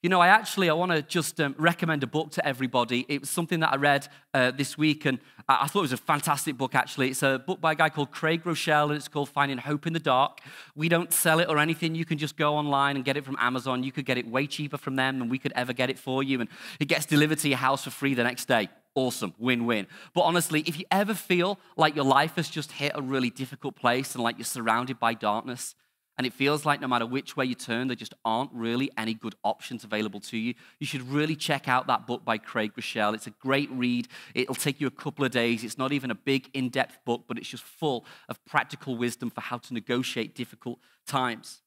You 0.04 0.10
know, 0.10 0.20
I 0.20 0.28
actually 0.28 0.70
I 0.70 0.74
want 0.74 0.92
to 0.92 1.02
just 1.02 1.42
um, 1.42 1.56
recommend 1.58 2.04
a 2.04 2.08
book 2.08 2.30
to 2.34 2.48
everybody. 2.48 3.04
It 3.10 3.22
was 3.22 3.32
something 3.32 3.62
that 3.62 3.74
I 3.74 3.78
read 3.78 4.08
uh, 4.32 4.52
this 4.52 4.78
week, 4.78 5.06
and 5.06 5.18
I, 5.50 5.64
I, 5.64 5.68
thought 5.68 5.80
it 5.80 5.90
was 5.90 5.94
a 5.94 5.98
fantastic 5.98 6.56
book. 6.56 6.76
Actually, 6.76 7.10
it's 7.10 7.24
a 7.24 7.40
book 7.40 7.60
by 7.60 7.72
a 7.72 7.76
guy 7.76 7.90
called 7.90 8.12
Craig 8.12 8.44
Groeschel, 8.44 8.90
and 8.90 8.94
it's 8.94 9.08
called 9.08 9.28
Finding 9.28 9.58
Hope 9.58 9.88
in 9.88 9.94
the 9.94 10.00
Dark. 10.00 10.42
We 10.76 10.88
don't 10.88 11.12
sell 11.12 11.40
it 11.40 11.50
or 11.50 11.58
anything. 11.58 11.96
You 11.96 12.06
can 12.06 12.20
just 12.20 12.38
go 12.38 12.54
online 12.54 12.96
and 12.96 13.04
get 13.04 13.18
it 13.18 13.26
from 13.26 13.38
Amazon. 13.40 13.82
You 13.82 13.92
could 13.92 14.06
get 14.06 14.20
it 14.20 14.28
way 14.28 14.46
cheaper 14.46 14.78
from 14.78 14.98
them 14.98 15.18
than 15.18 15.30
we 15.30 15.40
could 15.40 15.52
ever 15.56 15.74
get 15.74 15.90
it 15.90 15.98
for 15.98 16.22
you, 16.22 16.42
and 16.42 16.50
it 16.80 16.86
gets 16.86 17.08
delivered 17.08 17.40
to 17.40 17.50
your 17.50 17.58
house 17.58 17.84
for 17.84 17.90
free 17.90 18.14
the 18.14 18.24
next 18.24 18.46
day. 18.46 18.70
Awesome, 18.94 19.34
win 19.40 19.66
win. 19.66 19.88
But 20.14 20.22
honestly, 20.22 20.62
if 20.68 20.78
you 20.78 20.86
ever 20.92 21.16
feel 21.16 21.60
like 21.76 21.96
your 21.96 22.06
life 22.06 22.36
has 22.36 22.50
just 22.50 22.74
hit 22.74 22.92
a 22.94 23.02
really 23.02 23.32
difficult 23.32 23.76
place 23.76 24.14
and 24.14 24.24
like 24.24 24.38
you're 24.38 24.46
surrounded 24.46 25.00
by 25.00 25.16
darkness, 25.16 25.74
and 26.18 26.26
it 26.26 26.34
feels 26.34 26.66
like 26.66 26.82
no 26.82 26.88
matter 26.88 27.06
which 27.06 27.38
way 27.38 27.46
you 27.46 27.54
turn, 27.54 27.88
there 27.88 27.96
just 27.96 28.16
aren't 28.26 28.52
really 28.52 28.90
any 28.98 29.14
good 29.14 29.36
options 29.44 29.84
available 29.84 30.20
to 30.22 30.38
you, 30.38 30.56
you 30.80 30.88
should 30.88 31.04
really 31.04 31.36
check 31.36 31.68
out 31.68 31.86
that 31.88 32.08
book 32.08 32.26
by 32.26 32.40
Craig 32.40 32.74
Groeschel. 32.76 33.14
It's 33.14 33.28
a 33.28 33.32
great 33.32 33.70
read. 33.72 34.08
It'll 34.34 34.56
take 34.56 34.82
you 34.82 34.88
a 34.88 34.92
couple 34.92 35.24
of 35.24 35.32
days. 35.32 35.64
It's 35.64 35.78
not 35.78 35.92
even 35.92 36.10
a 36.10 36.16
big, 36.16 36.50
in 36.54 36.70
depth 36.70 36.98
book, 37.06 37.26
but 37.28 37.38
it's 37.38 37.50
just 37.50 37.64
full 37.64 38.04
of 38.30 38.44
practical 38.46 38.98
wisdom 38.98 39.30
for 39.30 39.42
how 39.42 39.60
to 39.60 39.74
negotiate 39.74 40.34
difficult 40.34 40.80
times. 41.06 41.62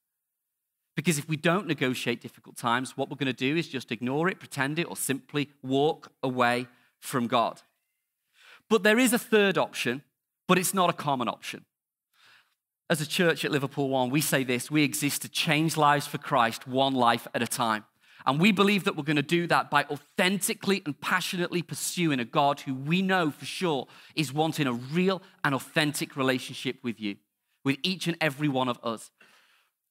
Because 0.97 1.17
if 1.17 1.29
we 1.29 1.37
don't 1.37 1.69
negotiate 1.69 2.21
difficult 2.21 2.57
times, 2.57 2.97
what 2.97 3.09
we're 3.09 3.17
going 3.17 3.27
to 3.27 3.33
do 3.33 3.57
is 3.57 3.69
just 3.69 3.93
ignore 3.93 4.29
it, 4.29 4.41
pretend 4.41 4.79
it, 4.81 4.89
or 4.89 4.97
simply 4.97 5.49
walk 5.63 6.11
away 6.23 6.67
from 6.99 7.29
God. 7.29 7.63
But 8.69 8.83
there 8.83 8.99
is 8.99 9.13
a 9.13 9.19
third 9.19 9.57
option, 9.57 10.03
but 10.49 10.59
it's 10.59 10.75
not 10.75 10.91
a 10.91 10.93
common 10.93 11.29
option. 11.29 11.65
As 12.91 13.01
a 13.01 13.07
church 13.07 13.45
at 13.45 13.53
Liverpool 13.53 13.89
One, 13.89 14.11
we 14.11 14.21
say 14.21 14.43
this 14.43 14.69
we 14.69 14.83
exist 14.83 15.23
to 15.23 15.29
change 15.29 15.77
lives 15.77 16.09
for 16.09 16.19
Christ 16.19 16.67
one 16.67 16.93
life 16.93 17.29
at 17.33 17.41
a 17.41 17.47
time. 17.47 17.85
And 18.27 18.41
we 18.41 18.51
believe 18.51 18.83
that 18.83 18.97
we're 18.97 19.05
going 19.05 19.15
to 19.15 19.23
do 19.23 19.47
that 19.47 19.71
by 19.71 19.85
authentically 19.85 20.83
and 20.85 21.01
passionately 21.01 21.63
pursuing 21.63 22.19
a 22.19 22.25
God 22.25 22.59
who 22.61 22.75
we 22.75 23.01
know 23.01 23.31
for 23.31 23.45
sure 23.45 23.87
is 24.17 24.33
wanting 24.33 24.67
a 24.67 24.73
real 24.73 25.23
and 25.45 25.55
authentic 25.55 26.17
relationship 26.17 26.79
with 26.83 27.01
you, 27.01 27.15
with 27.65 27.79
each 27.85 28.09
and 28.09 28.17
every 28.21 28.49
one 28.49 28.69
of 28.69 28.81
us. 28.83 29.13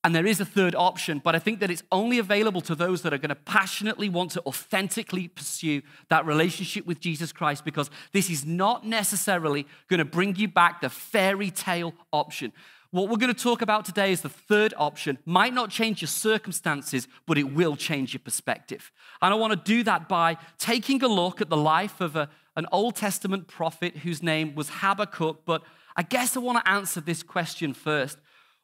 And 0.03 0.13
there 0.13 0.25
is 0.25 0.41
a 0.41 0.45
third 0.45 0.75
option, 0.75 1.21
but 1.23 1.35
I 1.35 1.39
think 1.39 1.61
that 1.61 1.71
it's 1.71 1.83
only 1.91 2.19
available 2.19 2.61
to 2.61 2.75
those 2.75 3.01
that 3.01 3.13
are 3.13 3.17
going 3.17 3.29
to 3.29 3.35
passionately 3.35 4.09
want 4.09 4.31
to 4.31 4.41
authentically 4.45 5.29
pursue 5.29 5.81
that 6.09 6.25
relationship 6.25 6.85
with 6.85 6.99
Jesus 6.99 7.31
Christ 7.31 7.63
because 7.63 7.89
this 8.11 8.29
is 8.29 8.45
not 8.45 8.85
necessarily 8.85 9.65
going 9.89 9.97
to 9.99 10.05
bring 10.05 10.35
you 10.35 10.49
back 10.49 10.81
the 10.81 10.89
fairy 10.89 11.49
tale 11.49 11.93
option. 12.13 12.53
What 12.91 13.07
we're 13.07 13.17
going 13.17 13.33
to 13.33 13.39
talk 13.39 13.61
about 13.61 13.85
today 13.85 14.11
is 14.11 14.21
the 14.21 14.29
third 14.29 14.73
option. 14.75 15.19
Might 15.23 15.53
not 15.53 15.69
change 15.69 16.01
your 16.01 16.07
circumstances, 16.07 17.07
but 17.27 17.37
it 17.37 17.53
will 17.53 17.75
change 17.75 18.13
your 18.13 18.21
perspective. 18.21 18.91
And 19.21 19.31
I 19.31 19.37
want 19.37 19.53
to 19.53 19.71
do 19.71 19.83
that 19.83 20.09
by 20.09 20.37
taking 20.57 21.03
a 21.03 21.07
look 21.07 21.39
at 21.39 21.49
the 21.49 21.57
life 21.57 22.01
of 22.01 22.15
a, 22.15 22.29
an 22.55 22.65
Old 22.71 22.95
Testament 22.95 23.47
prophet 23.47 23.97
whose 23.97 24.23
name 24.23 24.55
was 24.55 24.69
Habakkuk. 24.69 25.41
But 25.45 25.61
I 25.95 26.01
guess 26.01 26.35
I 26.35 26.39
want 26.39 26.65
to 26.65 26.71
answer 26.71 26.99
this 26.99 27.21
question 27.21 27.75
first. 27.75 28.17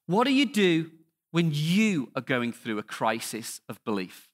What 0.08 0.24
do 0.24 0.34
you 0.34 0.48
do 0.48 0.90
when 1.30 1.52
you 1.54 2.10
are 2.16 2.22
going 2.22 2.52
through 2.52 2.80
a 2.80 2.84
crisis 2.84 3.62
of 3.70 3.84
belief? 3.86 4.28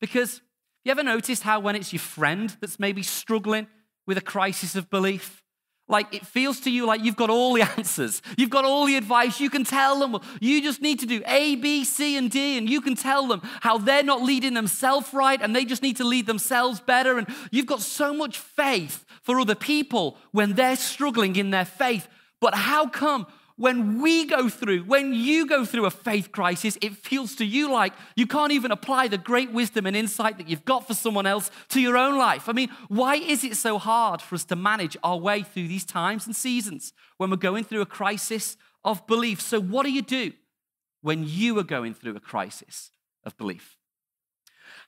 Because 0.00 0.40
you 0.84 0.90
ever 0.90 1.04
noticed 1.04 1.44
how 1.44 1.60
when 1.60 1.76
it's 1.76 1.92
your 1.92 2.00
friend 2.00 2.56
that's 2.60 2.80
maybe 2.80 3.04
struggling 3.04 3.68
with 4.08 4.18
a 4.18 4.22
crisis 4.22 4.74
of 4.74 4.90
belief, 4.90 5.44
like 5.90 6.14
it 6.14 6.24
feels 6.24 6.60
to 6.60 6.70
you 6.70 6.86
like 6.86 7.02
you've 7.02 7.16
got 7.16 7.28
all 7.28 7.52
the 7.52 7.62
answers. 7.76 8.22
You've 8.38 8.50
got 8.50 8.64
all 8.64 8.86
the 8.86 8.96
advice. 8.96 9.40
You 9.40 9.50
can 9.50 9.64
tell 9.64 9.98
them, 9.98 10.18
you 10.40 10.62
just 10.62 10.80
need 10.80 11.00
to 11.00 11.06
do 11.06 11.22
A, 11.26 11.56
B, 11.56 11.84
C, 11.84 12.16
and 12.16 12.30
D, 12.30 12.56
and 12.56 12.70
you 12.70 12.80
can 12.80 12.94
tell 12.94 13.26
them 13.26 13.40
how 13.60 13.76
they're 13.76 14.04
not 14.04 14.22
leading 14.22 14.54
themselves 14.54 15.12
right 15.12 15.40
and 15.42 15.54
they 15.54 15.64
just 15.64 15.82
need 15.82 15.96
to 15.96 16.04
lead 16.04 16.26
themselves 16.26 16.80
better. 16.80 17.18
And 17.18 17.26
you've 17.50 17.66
got 17.66 17.82
so 17.82 18.14
much 18.14 18.38
faith 18.38 19.04
for 19.22 19.40
other 19.40 19.54
people 19.54 20.16
when 20.30 20.54
they're 20.54 20.76
struggling 20.76 21.36
in 21.36 21.50
their 21.50 21.64
faith. 21.64 22.08
But 22.40 22.54
how 22.54 22.86
come 22.86 23.26
when 23.60 24.00
we 24.00 24.24
go 24.24 24.48
through, 24.48 24.84
when 24.84 25.12
you 25.12 25.46
go 25.46 25.66
through 25.66 25.84
a 25.84 25.90
faith 25.90 26.32
crisis, 26.32 26.78
it 26.80 26.96
feels 26.96 27.34
to 27.34 27.44
you 27.44 27.70
like 27.70 27.92
you 28.16 28.26
can't 28.26 28.52
even 28.52 28.70
apply 28.70 29.06
the 29.06 29.18
great 29.18 29.52
wisdom 29.52 29.84
and 29.84 29.94
insight 29.94 30.38
that 30.38 30.48
you've 30.48 30.64
got 30.64 30.86
for 30.86 30.94
someone 30.94 31.26
else 31.26 31.50
to 31.68 31.78
your 31.78 31.98
own 31.98 32.16
life. 32.16 32.48
I 32.48 32.52
mean, 32.52 32.70
why 32.88 33.16
is 33.16 33.44
it 33.44 33.56
so 33.56 33.76
hard 33.76 34.22
for 34.22 34.34
us 34.34 34.46
to 34.46 34.56
manage 34.56 34.96
our 35.04 35.18
way 35.18 35.42
through 35.42 35.68
these 35.68 35.84
times 35.84 36.24
and 36.24 36.34
seasons 36.34 36.94
when 37.18 37.28
we're 37.28 37.36
going 37.36 37.64
through 37.64 37.82
a 37.82 37.86
crisis 37.86 38.56
of 38.82 39.06
belief? 39.06 39.42
So, 39.42 39.60
what 39.60 39.84
do 39.84 39.92
you 39.92 40.00
do 40.00 40.32
when 41.02 41.24
you 41.26 41.58
are 41.58 41.62
going 41.62 41.92
through 41.92 42.16
a 42.16 42.20
crisis 42.20 42.92
of 43.26 43.36
belief? 43.36 43.76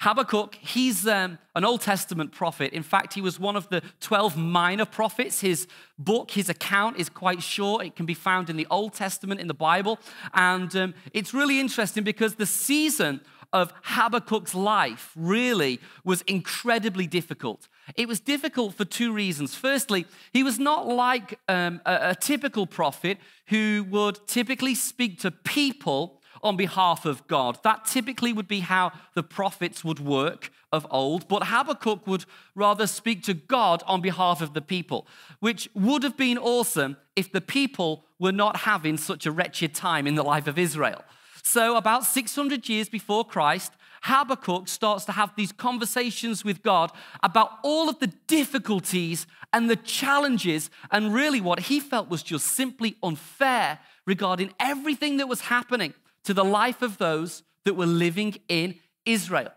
Habakkuk, 0.02 0.56
he's 0.56 1.06
um, 1.06 1.38
an 1.54 1.64
Old 1.64 1.80
Testament 1.80 2.32
prophet. 2.32 2.72
In 2.72 2.82
fact, 2.82 3.14
he 3.14 3.20
was 3.20 3.38
one 3.38 3.54
of 3.54 3.68
the 3.68 3.82
12 4.00 4.36
minor 4.36 4.84
prophets. 4.84 5.42
His 5.42 5.68
book, 5.96 6.32
his 6.32 6.48
account 6.48 6.96
is 6.96 7.08
quite 7.08 7.40
short. 7.40 7.86
It 7.86 7.94
can 7.94 8.04
be 8.04 8.14
found 8.14 8.50
in 8.50 8.56
the 8.56 8.66
Old 8.68 8.94
Testament 8.94 9.40
in 9.40 9.46
the 9.46 9.54
Bible. 9.54 10.00
And 10.34 10.74
um, 10.74 10.94
it's 11.12 11.32
really 11.32 11.60
interesting 11.60 12.02
because 12.02 12.34
the 12.34 12.46
season 12.46 13.20
of 13.52 13.72
Habakkuk's 13.82 14.56
life 14.56 15.12
really 15.14 15.78
was 16.02 16.22
incredibly 16.22 17.06
difficult. 17.06 17.68
It 17.94 18.08
was 18.08 18.18
difficult 18.18 18.74
for 18.74 18.84
two 18.84 19.12
reasons. 19.12 19.54
Firstly, 19.54 20.06
he 20.32 20.42
was 20.42 20.58
not 20.58 20.88
like 20.88 21.38
um, 21.48 21.80
a, 21.86 22.10
a 22.10 22.14
typical 22.16 22.66
prophet 22.66 23.18
who 23.46 23.86
would 23.88 24.26
typically 24.26 24.74
speak 24.74 25.20
to 25.20 25.30
people 25.30 26.21
on 26.42 26.56
behalf 26.56 27.04
of 27.04 27.26
God. 27.26 27.58
That 27.62 27.84
typically 27.84 28.32
would 28.32 28.48
be 28.48 28.60
how 28.60 28.92
the 29.14 29.22
prophets 29.22 29.84
would 29.84 30.00
work 30.00 30.50
of 30.72 30.86
old, 30.90 31.28
but 31.28 31.48
Habakkuk 31.48 32.06
would 32.06 32.24
rather 32.54 32.86
speak 32.86 33.22
to 33.24 33.34
God 33.34 33.82
on 33.86 34.00
behalf 34.00 34.40
of 34.40 34.54
the 34.54 34.62
people, 34.62 35.06
which 35.40 35.68
would 35.74 36.02
have 36.02 36.16
been 36.16 36.38
awesome 36.38 36.96
if 37.14 37.30
the 37.30 37.42
people 37.42 38.06
were 38.18 38.32
not 38.32 38.58
having 38.58 38.96
such 38.96 39.26
a 39.26 39.32
wretched 39.32 39.74
time 39.74 40.06
in 40.06 40.14
the 40.14 40.22
life 40.22 40.46
of 40.46 40.58
Israel. 40.58 41.04
So, 41.44 41.76
about 41.76 42.04
600 42.04 42.68
years 42.68 42.88
before 42.88 43.24
Christ, 43.24 43.72
Habakkuk 44.02 44.66
starts 44.68 45.04
to 45.04 45.12
have 45.12 45.34
these 45.36 45.52
conversations 45.52 46.44
with 46.44 46.62
God 46.62 46.90
about 47.22 47.58
all 47.62 47.88
of 47.88 47.98
the 47.98 48.12
difficulties 48.26 49.26
and 49.52 49.68
the 49.68 49.76
challenges, 49.76 50.70
and 50.90 51.12
really 51.12 51.40
what 51.40 51.60
he 51.60 51.78
felt 51.78 52.08
was 52.08 52.22
just 52.22 52.46
simply 52.46 52.96
unfair 53.02 53.78
regarding 54.06 54.52
everything 54.58 55.18
that 55.18 55.28
was 55.28 55.42
happening 55.42 55.94
to 56.24 56.34
the 56.34 56.44
life 56.44 56.82
of 56.82 56.98
those 56.98 57.42
that 57.64 57.74
were 57.74 57.86
living 57.86 58.36
in 58.48 58.76
Israel. 59.04 59.52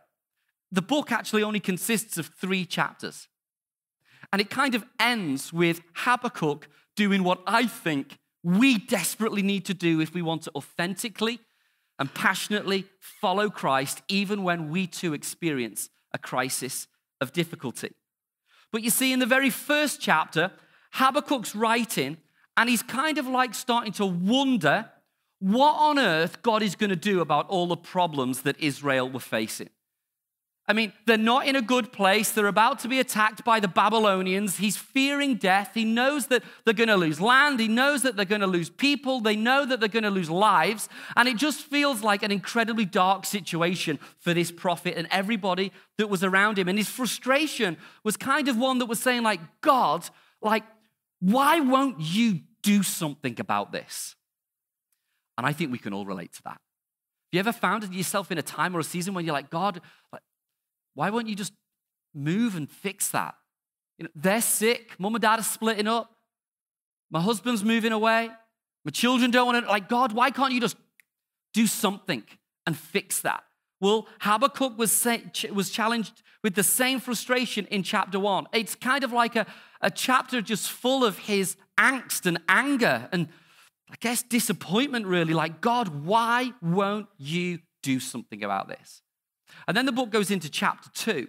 The 0.72 0.82
book 0.82 1.12
actually 1.12 1.44
only 1.44 1.60
consists 1.60 2.18
of 2.18 2.28
three 2.28 2.66
chapters. 2.66 3.28
And 4.32 4.42
it 4.42 4.50
kind 4.50 4.76
of 4.76 4.86
ends 5.00 5.54
with 5.54 5.82
Habakkuk 5.94 6.68
doing 6.96 7.24
what 7.24 7.42
I 7.46 7.68
think 7.68 8.18
we 8.44 8.78
desperately 8.78 9.42
need 9.42 9.66
to 9.66 9.74
do 9.74 10.02
if 10.02 10.14
we 10.14 10.22
want 10.22 10.44
to 10.44 10.52
authentically 10.56 11.40
and 11.98 12.14
passionately 12.14 12.86
follow 13.00 13.50
Christ, 13.50 14.02
even 14.08 14.44
when 14.44 14.70
we 14.70 14.88
too 14.88 15.14
experience 15.14 15.90
a 16.14 16.18
crisis 16.18 16.88
of 17.22 17.32
difficulty. 17.32 17.94
But 18.72 18.84
you 18.84 18.90
see, 18.90 19.14
in 19.14 19.20
the 19.20 19.26
very 19.26 19.50
first 19.50 20.02
chapter, 20.02 20.52
Habakkuk's 20.94 21.56
writing, 21.56 22.18
and 22.58 22.70
he's 22.70 22.84
kind 22.84 23.18
of 23.18 23.28
like 23.28 23.54
starting 23.54 23.94
to 23.94 24.06
wonder 24.06 24.90
what 25.46 25.76
on 25.76 26.00
earth 26.00 26.42
God 26.42 26.64
is 26.64 26.76
going 26.76 26.90
to 26.90 26.96
do 26.96 27.22
about 27.22 27.48
all 27.50 27.68
the 27.68 27.78
problems 27.78 28.42
that 28.42 28.60
Israel 28.60 29.08
were 29.08 29.20
facing. 29.20 29.70
I 30.68 30.74
mean, 30.74 30.92
they're 31.06 31.20
not 31.20 31.46
in 31.46 31.56
a 31.56 31.62
good 31.62 31.94
place. 31.94 32.32
They're 32.32 32.48
about 32.48 32.80
to 32.80 32.88
be 32.88 33.00
attacked 33.00 33.46
by 33.46 33.60
the 33.60 33.68
Babylonians. 33.68 34.58
He's 34.58 34.76
fearing 34.76 35.36
death. 35.36 35.76
He 35.76 35.86
knows 35.86 36.26
that 36.28 36.42
they're 36.64 36.74
going 36.74 36.90
to 36.90 36.98
lose 36.98 37.22
land. 37.22 37.60
He 37.60 37.68
knows 37.68 38.02
that 38.02 38.16
they're 38.16 38.26
going 38.26 38.42
to 38.42 38.48
lose 38.48 38.72
people. 38.72 39.22
They 39.22 39.36
know 39.36 39.68
that 39.68 39.80
they're 39.80 39.88
going 39.88 40.02
to 40.02 40.10
lose 40.10 40.32
lives. 40.32 40.90
And 41.16 41.28
it 41.28 41.38
just 41.38 41.62
feels 41.62 42.02
like 42.02 42.24
an 42.24 42.32
incredibly 42.32 42.86
dark 42.86 43.24
situation 43.24 44.00
for 44.18 44.34
this 44.34 44.52
prophet 44.52 44.96
and 44.98 45.08
everybody 45.12 45.72
that 46.00 46.10
was 46.10 46.24
around 46.24 46.58
him. 46.58 46.68
And 46.68 46.80
his 46.80 46.90
frustration 46.90 47.78
was 48.04 48.18
kind 48.18 48.48
of 48.48 48.58
one 48.58 48.80
that 48.80 48.88
was 48.88 49.00
saying, 49.00 49.22
like, 49.22 49.42
God, 49.62 50.10
like, 50.42 50.64
why 51.20 51.60
won't 51.60 52.00
you 52.00 52.40
do 52.64 52.82
something 52.82 53.40
about 53.40 53.72
this? 53.72 54.16
And 55.38 55.46
I 55.46 55.54
think 55.54 55.72
we 55.72 55.78
can 55.78 55.94
all 55.94 56.06
relate 56.06 56.34
to 56.34 56.44
that. 56.44 56.52
Have 56.52 57.32
you 57.32 57.40
ever 57.40 57.52
found 57.52 57.94
yourself 57.94 58.32
in 58.32 58.38
a 58.38 58.42
time 58.42 58.76
or 58.76 58.80
a 58.80 58.84
season 58.84 59.14
when 59.14 59.26
you're 59.26 59.34
like, 59.34 59.50
God, 59.50 59.82
why 60.94 61.10
won't 61.10 61.28
you 61.28 61.36
just 61.36 61.54
move 62.14 62.56
and 62.56 62.70
fix 62.70 63.10
that? 63.10 63.36
You 63.98 64.06
know, 64.06 64.12
they're 64.16 64.42
sick. 64.42 64.92
Mom 65.00 65.16
and 65.16 65.22
dad 65.22 65.40
are 65.40 65.44
splitting 65.44 65.88
up. 65.88 66.12
My 67.12 67.22
husband's 67.22 67.64
moving 67.64 67.92
away. 67.92 68.30
My 68.84 68.92
children 68.92 69.32
don't 69.32 69.48
want 69.48 69.66
to. 69.66 69.70
Like, 69.70 69.90
God, 69.90 70.14
why 70.14 70.32
can't 70.32 70.54
you 70.54 70.62
just 70.62 70.78
do 71.54 71.68
something 71.68 72.24
and 72.66 72.78
fix 72.78 73.22
that? 73.22 73.44
Well, 73.82 74.08
Habakkuk 74.22 74.78
was, 74.78 74.92
say, 74.92 75.24
was 75.54 75.70
challenged 75.70 76.24
with 76.44 76.56
the 76.56 76.64
same 76.64 77.00
frustration 77.00 77.66
in 77.68 77.84
chapter 77.84 78.20
one. 78.20 78.48
It's 78.54 78.76
kind 78.76 79.04
of 79.04 79.12
like 79.12 79.36
a, 79.36 79.46
a 79.82 79.92
chapter 79.92 80.42
just 80.42 80.72
full 80.72 81.04
of 81.04 81.18
his 81.20 81.58
angst 81.78 82.26
and 82.26 82.40
anger 82.48 83.10
and 83.12 83.28
I 83.90 83.96
guess, 84.00 84.24
disappointment, 84.24 85.06
really, 85.06 85.34
like, 85.34 85.62
God, 85.62 86.06
why 86.06 86.52
won't 86.62 87.08
you 87.18 87.60
do 87.84 88.00
something 88.00 88.44
about 88.44 88.68
this? 88.68 89.02
And 89.68 89.78
then 89.78 89.86
the 89.86 89.92
book 89.92 90.10
goes 90.10 90.32
into 90.32 90.50
chapter 90.50 90.90
two, 90.94 91.28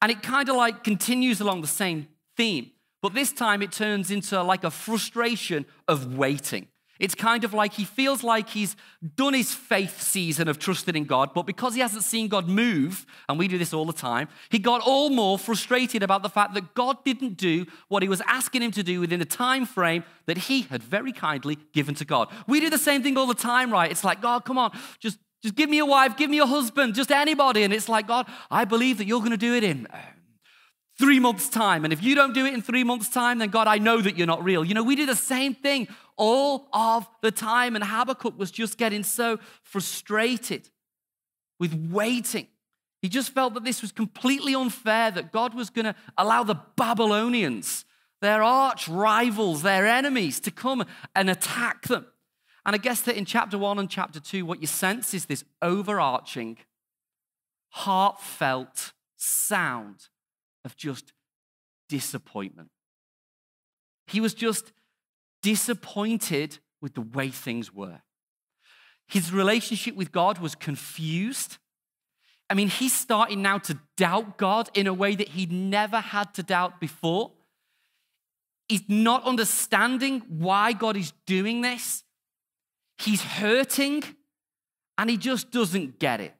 and 0.00 0.12
it 0.12 0.22
kind 0.22 0.48
of 0.48 0.56
like 0.56 0.84
continues 0.84 1.40
along 1.40 1.60
the 1.60 1.66
same 1.66 2.08
theme, 2.36 2.70
but 3.02 3.14
this 3.14 3.32
time 3.32 3.62
it 3.62 3.72
turns 3.72 4.10
into 4.10 4.42
like 4.42 4.64
a 4.64 4.70
frustration 4.70 5.66
of 5.86 6.16
waiting. 6.16 6.68
It's 6.98 7.14
kind 7.14 7.44
of 7.44 7.54
like 7.54 7.74
he 7.74 7.84
feels 7.84 8.24
like 8.24 8.48
he's 8.48 8.74
done 9.16 9.34
his 9.34 9.54
faith 9.54 10.02
season 10.02 10.48
of 10.48 10.58
trusting 10.58 10.96
in 10.96 11.04
God, 11.04 11.32
but 11.32 11.42
because 11.42 11.74
he 11.74 11.80
hasn't 11.80 12.02
seen 12.02 12.28
God 12.28 12.48
move, 12.48 13.06
and 13.28 13.38
we 13.38 13.46
do 13.46 13.58
this 13.58 13.72
all 13.72 13.84
the 13.84 13.92
time, 13.92 14.28
he 14.48 14.58
got 14.58 14.80
all 14.80 15.10
more 15.10 15.38
frustrated 15.38 16.02
about 16.02 16.22
the 16.22 16.28
fact 16.28 16.54
that 16.54 16.74
God 16.74 17.04
didn't 17.04 17.36
do 17.36 17.66
what 17.88 18.02
he 18.02 18.08
was 18.08 18.20
asking 18.26 18.62
him 18.62 18.72
to 18.72 18.82
do 18.82 19.00
within 19.00 19.20
the 19.20 19.24
time 19.24 19.64
frame 19.64 20.02
that 20.26 20.38
he 20.38 20.62
had 20.62 20.82
very 20.82 21.12
kindly 21.12 21.58
given 21.72 21.94
to 21.96 22.04
God. 22.04 22.28
We 22.46 22.60
do 22.60 22.70
the 22.70 22.78
same 22.78 23.02
thing 23.02 23.16
all 23.16 23.26
the 23.26 23.34
time, 23.34 23.72
right? 23.72 23.90
It's 23.90 24.04
like, 24.04 24.20
God, 24.20 24.44
come 24.44 24.58
on, 24.58 24.76
just 24.98 25.18
just 25.40 25.54
give 25.54 25.70
me 25.70 25.78
a 25.78 25.86
wife, 25.86 26.16
give 26.16 26.30
me 26.30 26.40
a 26.40 26.46
husband, 26.46 26.96
just 26.96 27.12
anybody. 27.12 27.62
And 27.62 27.72
it's 27.72 27.88
like, 27.88 28.08
God, 28.08 28.26
I 28.50 28.64
believe 28.64 28.98
that 28.98 29.06
you're 29.06 29.20
going 29.20 29.30
to 29.30 29.36
do 29.36 29.54
it 29.54 29.62
in 29.62 29.86
um, 29.92 30.00
three 30.98 31.20
months' 31.20 31.48
time. 31.48 31.84
And 31.84 31.92
if 31.92 32.02
you 32.02 32.16
don't 32.16 32.34
do 32.34 32.44
it 32.44 32.54
in 32.54 32.60
three 32.60 32.82
months' 32.82 33.08
time, 33.08 33.38
then 33.38 33.50
God, 33.50 33.68
I 33.68 33.78
know 33.78 34.00
that 34.00 34.18
you're 34.18 34.26
not 34.26 34.42
real. 34.42 34.64
You 34.64 34.74
know, 34.74 34.82
we 34.82 34.96
do 34.96 35.06
the 35.06 35.14
same 35.14 35.54
thing 35.54 35.86
all 36.18 36.68
of 36.74 37.08
the 37.22 37.30
time. 37.30 37.74
And 37.74 37.84
Habakkuk 37.84 38.38
was 38.38 38.50
just 38.50 38.76
getting 38.76 39.02
so 39.02 39.38
frustrated 39.62 40.68
with 41.58 41.72
waiting. 41.90 42.48
He 43.00 43.08
just 43.08 43.30
felt 43.30 43.54
that 43.54 43.64
this 43.64 43.80
was 43.80 43.92
completely 43.92 44.54
unfair, 44.54 45.10
that 45.12 45.32
God 45.32 45.54
was 45.54 45.70
going 45.70 45.86
to 45.86 45.94
allow 46.18 46.42
the 46.42 46.60
Babylonians, 46.76 47.84
their 48.20 48.42
arch 48.42 48.88
rivals, 48.88 49.62
their 49.62 49.86
enemies, 49.86 50.40
to 50.40 50.50
come 50.50 50.84
and 51.14 51.30
attack 51.30 51.86
them. 51.86 52.06
And 52.66 52.74
I 52.74 52.78
guess 52.78 53.00
that 53.02 53.16
in 53.16 53.24
chapter 53.24 53.56
one 53.56 53.78
and 53.78 53.88
chapter 53.88 54.20
two, 54.20 54.44
what 54.44 54.60
you 54.60 54.66
sense 54.66 55.14
is 55.14 55.26
this 55.26 55.44
overarching, 55.62 56.58
heartfelt 57.70 58.92
sound 59.16 60.08
of 60.64 60.76
just 60.76 61.12
disappointment. 61.88 62.70
He 64.06 64.20
was 64.20 64.34
just 64.34 64.72
disappointed 65.42 66.58
with 66.80 66.94
the 66.94 67.00
way 67.00 67.28
things 67.28 67.72
were. 67.74 68.00
His 69.06 69.32
relationship 69.32 69.96
with 69.96 70.12
God 70.12 70.38
was 70.38 70.54
confused. 70.54 71.58
I 72.50 72.54
mean, 72.54 72.68
he's 72.68 72.92
starting 72.92 73.42
now 73.42 73.58
to 73.58 73.78
doubt 73.96 74.38
God 74.38 74.70
in 74.74 74.86
a 74.86 74.94
way 74.94 75.14
that 75.14 75.28
he'd 75.30 75.52
never 75.52 75.98
had 75.98 76.34
to 76.34 76.42
doubt 76.42 76.80
before. 76.80 77.32
He's 78.68 78.88
not 78.88 79.24
understanding 79.24 80.22
why 80.28 80.74
God 80.74 80.96
is 80.96 81.12
doing 81.26 81.62
this. 81.62 82.04
He's 82.98 83.22
hurting 83.22 84.02
and 84.98 85.08
he 85.08 85.16
just 85.16 85.50
doesn't 85.50 85.98
get 85.98 86.20
it. 86.20 86.34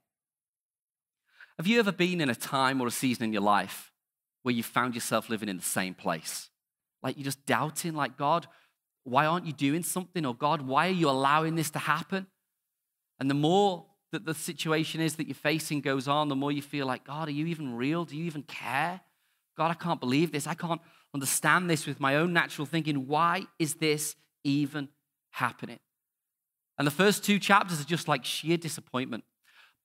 Have 1.57 1.67
you 1.67 1.79
ever 1.79 1.93
been 1.93 2.21
in 2.21 2.29
a 2.29 2.35
time 2.35 2.81
or 2.81 2.87
a 2.87 2.91
season 2.91 3.25
in 3.25 3.33
your 3.33 3.43
life 3.43 3.93
where 4.43 4.55
you 4.55 4.63
found 4.63 4.95
yourself 4.95 5.31
living 5.31 5.49
in 5.49 5.57
the 5.57 5.63
same 5.63 5.95
place? 5.95 6.51
Like 7.03 7.17
you're 7.17 7.25
just 7.25 7.47
doubting, 7.47 7.95
like, 7.95 8.17
God, 8.17 8.47
why 9.09 9.27
aren't 9.27 9.47
you 9.47 9.53
doing 9.53 9.83
something? 9.83 10.25
Or 10.25 10.35
God, 10.35 10.63
why 10.63 10.89
are 10.89 10.93
you 10.93 11.09
allowing 11.09 11.55
this 11.55 11.71
to 11.71 11.79
happen? 11.79 12.27
And 13.19 13.31
the 13.31 13.35
more 13.35 13.87
that 14.13 14.25
the 14.25 14.35
situation 14.35 15.01
is 15.01 15.17
that 15.17 15.27
you're 15.27 15.35
facing 15.35 15.81
goes 15.81 16.09
on, 16.09 16.29
the 16.29 16.37
more 16.37 16.53
you 16.53 16.63
feel 16.63 16.87
like, 16.87 17.05
God, 17.05 17.29
are 17.29 17.33
you 17.33 17.47
even 17.47 17.77
real? 17.77 18.05
Do 18.05 18.17
you 18.17 18.25
even 18.25 18.43
care? 18.43 19.01
God, 19.57 19.71
I 19.71 19.75
can't 19.75 20.01
believe 20.01 20.33
this. 20.33 20.47
I 20.47 20.55
can't 20.55 20.81
understand 21.13 21.69
this 21.69 21.87
with 21.87 22.01
my 22.01 22.17
own 22.17 22.33
natural 22.33 22.67
thinking. 22.67 23.07
Why 23.07 23.47
is 23.59 23.75
this 23.75 24.15
even 24.45 24.89
happening? 25.31 25.79
And 26.79 26.87
the 26.87 26.93
first 26.93 27.25
two 27.25 27.39
chapters 27.39 27.81
are 27.81 27.85
just 27.85 28.09
like 28.09 28.25
sheer 28.25 28.57
disappointment. 28.57 29.25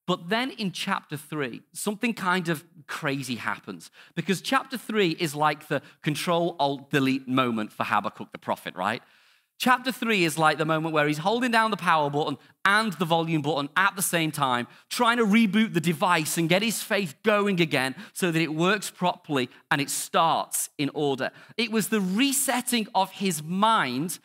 But 0.06 0.30
then 0.30 0.52
in 0.52 0.72
chapter 0.72 1.16
three, 1.16 1.62
something 1.72 2.14
kind 2.14 2.50
of 2.50 2.66
crazy 2.88 3.36
happens 3.36 3.90
because 4.16 4.42
chapter 4.42 4.78
three 4.78 5.12
is 5.12 5.34
like 5.34 5.68
the 5.70 5.82
control 6.02 6.58
alt 6.60 6.92
delete 6.92 7.28
moment 7.28 7.72
for 7.72 7.86
Habakkuk 7.86 8.32
the 8.32 8.38
prophet, 8.38 8.76
right? 8.76 9.02
Chapter 9.60 9.94
three 9.94 10.26
is 10.26 10.38
like 10.38 10.58
the 10.58 10.66
moment 10.66 10.94
where 10.94 11.08
he's 11.08 11.20
holding 11.20 11.52
down 11.52 11.72
the 11.72 11.78
power 11.78 12.10
button 12.10 12.38
and 12.66 12.92
the 12.94 13.06
volume 13.06 13.42
button 13.42 13.70
at 13.78 13.96
the 13.96 14.02
same 14.02 14.30
time, 14.30 14.68
trying 14.90 15.18
to 15.18 15.26
reboot 15.26 15.74
the 15.74 15.80
device 15.80 16.38
and 16.38 16.50
get 16.50 16.62
his 16.62 16.82
faith 16.82 17.16
going 17.24 17.62
again 17.62 17.96
so 18.12 18.30
that 18.30 18.42
it 18.42 18.54
works 18.54 18.90
properly 18.90 19.50
and 19.72 19.80
it 19.80 19.90
starts 19.90 20.70
in 20.78 20.90
order. 20.94 21.32
It 21.56 21.72
was 21.72 21.88
the 21.88 22.02
resetting 22.02 22.88
of 22.94 23.12
his 23.12 23.42
mind 23.42 24.20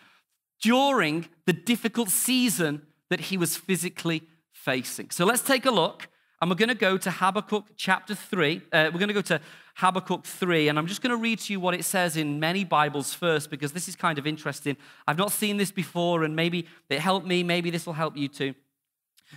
during 0.61 1.29
the 1.47 1.53
difficult 1.53 2.09
season 2.09 2.83
that 3.11 3.21
he 3.21 3.37
was 3.37 3.57
physically 3.57 4.23
facing. 4.65 5.11
So 5.11 5.25
let's 5.25 5.43
take 5.43 5.67
a 5.67 5.71
look, 5.71 6.09
and 6.41 6.51
we're 6.51 6.57
going 6.57 6.69
to 6.69 6.75
go 6.75 6.99
to 6.99 7.11
Habakkuk 7.11 7.65
chapter 7.77 8.15
3. 8.15 8.63
Uh, 8.73 8.91
we're 8.93 8.99
going 8.99 9.09
to 9.09 9.15
go 9.15 9.23
to 9.23 9.41
Habakkuk 9.77 10.25
3, 10.25 10.69
and 10.69 10.79
I'm 10.79 10.87
just 10.87 11.01
going 11.01 11.11
to 11.11 11.17
read 11.17 11.39
to 11.41 11.53
you 11.53 11.61
what 11.61 11.75
it 11.75 11.85
says 11.85 12.17
in 12.17 12.41
many 12.41 12.65
Bibles 12.65 13.15
first, 13.15 13.51
because 13.51 13.73
this 13.73 13.89
is 13.89 13.97
kind 13.97 14.19
of 14.19 14.27
interesting. 14.27 14.77
I've 15.07 15.19
not 15.19 15.33
seen 15.33 15.57
this 15.57 15.71
before, 15.71 16.25
and 16.25 16.35
maybe 16.35 16.67
it 16.91 16.99
helped 16.99 17.27
me, 17.27 17.43
maybe 17.43 17.71
this 17.71 17.87
will 17.87 17.93
help 17.93 18.17
you 18.17 18.29
too. 18.29 18.55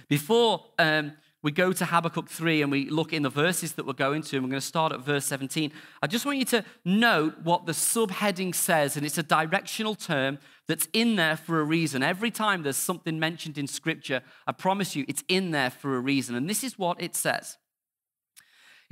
Before 0.07 0.65
um, 0.79 1.13
we 1.43 1.51
go 1.51 1.73
to 1.73 1.85
Habakkuk 1.85 2.29
3 2.29 2.61
and 2.61 2.71
we 2.71 2.89
look 2.89 3.13
in 3.13 3.23
the 3.23 3.29
verses 3.29 3.73
that 3.73 3.85
we're 3.85 3.93
going 3.93 4.21
to, 4.23 4.37
and 4.37 4.45
we're 4.45 4.51
going 4.51 4.61
to 4.61 4.65
start 4.65 4.91
at 4.91 4.99
verse 4.99 5.25
17. 5.25 5.71
I 6.01 6.07
just 6.07 6.25
want 6.25 6.37
you 6.37 6.45
to 6.45 6.63
note 6.85 7.35
what 7.43 7.65
the 7.65 7.71
subheading 7.71 8.53
says, 8.53 8.95
and 8.95 9.05
it's 9.05 9.17
a 9.17 9.23
directional 9.23 9.95
term 9.95 10.37
that's 10.67 10.87
in 10.93 11.15
there 11.15 11.35
for 11.35 11.59
a 11.59 11.63
reason. 11.63 12.03
Every 12.03 12.29
time 12.29 12.61
there's 12.61 12.77
something 12.77 13.19
mentioned 13.19 13.57
in 13.57 13.65
Scripture, 13.65 14.21
I 14.45 14.51
promise 14.51 14.95
you 14.95 15.03
it's 15.07 15.23
in 15.27 15.51
there 15.51 15.71
for 15.71 15.95
a 15.95 15.99
reason. 15.99 16.35
And 16.35 16.49
this 16.49 16.63
is 16.63 16.77
what 16.77 17.01
it 17.01 17.15
says 17.15 17.57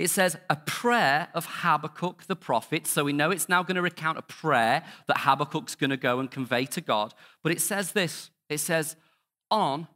it 0.00 0.08
says, 0.08 0.34
a 0.48 0.56
prayer 0.56 1.28
of 1.34 1.44
Habakkuk 1.44 2.24
the 2.26 2.34
prophet. 2.34 2.86
So 2.86 3.04
we 3.04 3.12
know 3.12 3.30
it's 3.30 3.50
now 3.50 3.62
going 3.62 3.74
to 3.76 3.82
recount 3.82 4.16
a 4.16 4.22
prayer 4.22 4.82
that 5.06 5.18
Habakkuk's 5.18 5.74
going 5.74 5.90
to 5.90 5.98
go 5.98 6.20
and 6.20 6.30
convey 6.30 6.64
to 6.66 6.80
God. 6.80 7.12
But 7.42 7.52
it 7.52 7.60
says 7.60 7.92
this 7.92 8.30
it 8.48 8.58
says, 8.58 8.96
on 9.50 9.88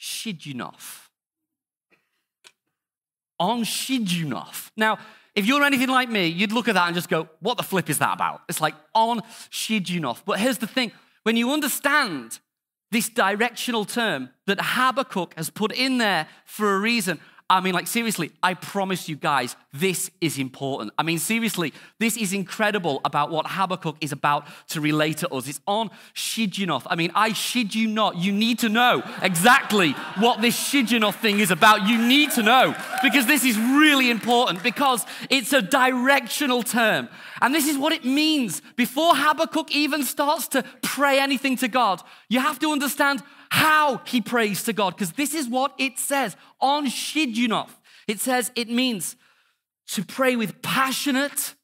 Shiddunoth 0.00 1.07
on 3.38 3.62
Shiddunoth. 3.62 4.70
Now, 4.76 4.98
if 5.34 5.46
you're 5.46 5.62
anything 5.62 5.88
like 5.88 6.08
me, 6.08 6.26
you'd 6.26 6.52
look 6.52 6.68
at 6.68 6.74
that 6.74 6.86
and 6.86 6.94
just 6.94 7.08
go, 7.08 7.28
what 7.40 7.56
the 7.56 7.62
flip 7.62 7.88
is 7.88 7.98
that 7.98 8.14
about? 8.14 8.42
It's 8.48 8.60
like 8.60 8.74
on 8.94 9.20
Shiddunoth. 9.50 10.22
But 10.24 10.40
here's 10.40 10.58
the 10.58 10.66
thing 10.66 10.92
when 11.22 11.36
you 11.36 11.52
understand 11.52 12.40
this 12.90 13.08
directional 13.08 13.84
term 13.84 14.30
that 14.46 14.58
Habakkuk 14.60 15.34
has 15.36 15.50
put 15.50 15.72
in 15.72 15.98
there 15.98 16.26
for 16.44 16.74
a 16.74 16.78
reason, 16.78 17.20
I 17.50 17.60
mean, 17.60 17.72
like, 17.72 17.86
seriously, 17.86 18.30
I 18.42 18.52
promise 18.52 19.08
you 19.08 19.16
guys, 19.16 19.56
this 19.72 20.10
is 20.20 20.38
important. 20.38 20.92
I 20.98 21.02
mean, 21.02 21.18
seriously, 21.18 21.72
this 21.98 22.18
is 22.18 22.34
incredible 22.34 23.00
about 23.06 23.30
what 23.30 23.46
Habakkuk 23.46 23.96
is 24.02 24.12
about 24.12 24.46
to 24.68 24.82
relate 24.82 25.18
to 25.18 25.28
us. 25.30 25.48
It's 25.48 25.60
on 25.66 25.88
Shiddunoth. 26.14 26.82
I 26.90 26.94
mean, 26.94 27.10
I 27.14 27.32
shid 27.32 27.74
you 27.74 27.88
not. 27.88 28.16
You 28.18 28.32
need 28.32 28.58
to 28.58 28.68
know 28.68 29.02
exactly 29.22 29.92
what 30.18 30.42
this 30.42 30.58
Shiddunoth 30.58 31.14
thing 31.14 31.40
is 31.40 31.50
about. 31.50 31.88
You 31.88 31.96
need 31.96 32.32
to 32.32 32.42
know 32.42 32.74
because 33.02 33.24
this 33.24 33.44
is 33.44 33.56
really 33.56 34.10
important 34.10 34.62
because 34.62 35.06
it's 35.30 35.54
a 35.54 35.62
directional 35.62 36.62
term. 36.62 37.08
And 37.40 37.54
this 37.54 37.66
is 37.66 37.78
what 37.78 37.94
it 37.94 38.04
means. 38.04 38.60
Before 38.76 39.16
Habakkuk 39.16 39.74
even 39.74 40.04
starts 40.04 40.48
to 40.48 40.64
pray 40.82 41.18
anything 41.18 41.56
to 41.58 41.68
God, 41.68 42.02
you 42.28 42.40
have 42.40 42.58
to 42.58 42.72
understand 42.72 43.22
how 43.50 44.02
he 44.04 44.20
prays 44.20 44.62
to 44.64 44.72
God, 44.72 44.94
because 44.94 45.12
this 45.12 45.34
is 45.34 45.48
what 45.48 45.72
it 45.78 45.98
says 45.98 46.36
on 46.60 46.86
Shiddunoth. 46.86 47.70
It 48.06 48.20
says 48.20 48.50
it 48.54 48.68
means 48.68 49.16
to 49.88 50.04
pray 50.04 50.36
with 50.36 50.60
passionate, 50.62 51.54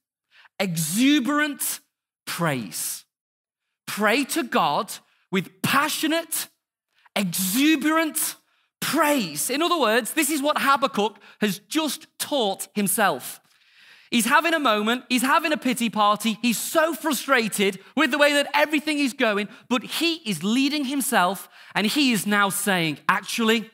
exuberant 0.59 1.81
praise. 2.27 3.05
Pray 3.87 4.25
to 4.25 4.43
God 4.43 4.93
with 5.31 5.63
passionate, 5.63 6.49
exuberant 7.15 8.37
praise. 8.81 9.51
In 9.51 9.63
other 9.63 9.79
words, 9.79 10.13
this 10.13 10.31
is 10.31 10.43
what 10.43 10.59
Habakkuk 10.59 11.19
has 11.41 11.59
just 11.59 12.07
taught 12.19 12.69
himself. 12.75 13.41
He's 14.15 14.27
having 14.27 14.55
a 14.55 14.61
moment, 14.61 15.03
he's 15.09 15.23
having 15.23 15.51
a 15.51 15.57
pity 15.57 15.91
party. 15.91 16.39
He's 16.41 16.57
so 16.57 16.95
frustrated 16.95 17.81
with 17.97 18.13
the 18.13 18.17
way 18.17 18.35
that 18.35 18.49
everything 18.55 19.01
is 19.01 19.13
going, 19.13 19.49
but 19.69 19.83
he 19.83 20.19
is 20.25 20.45
leading 20.45 20.85
himself 20.85 21.49
and 21.75 21.85
he 21.85 22.13
is 22.13 22.25
now 22.25 22.49
saying, 22.49 22.99
Actually, 23.09 23.69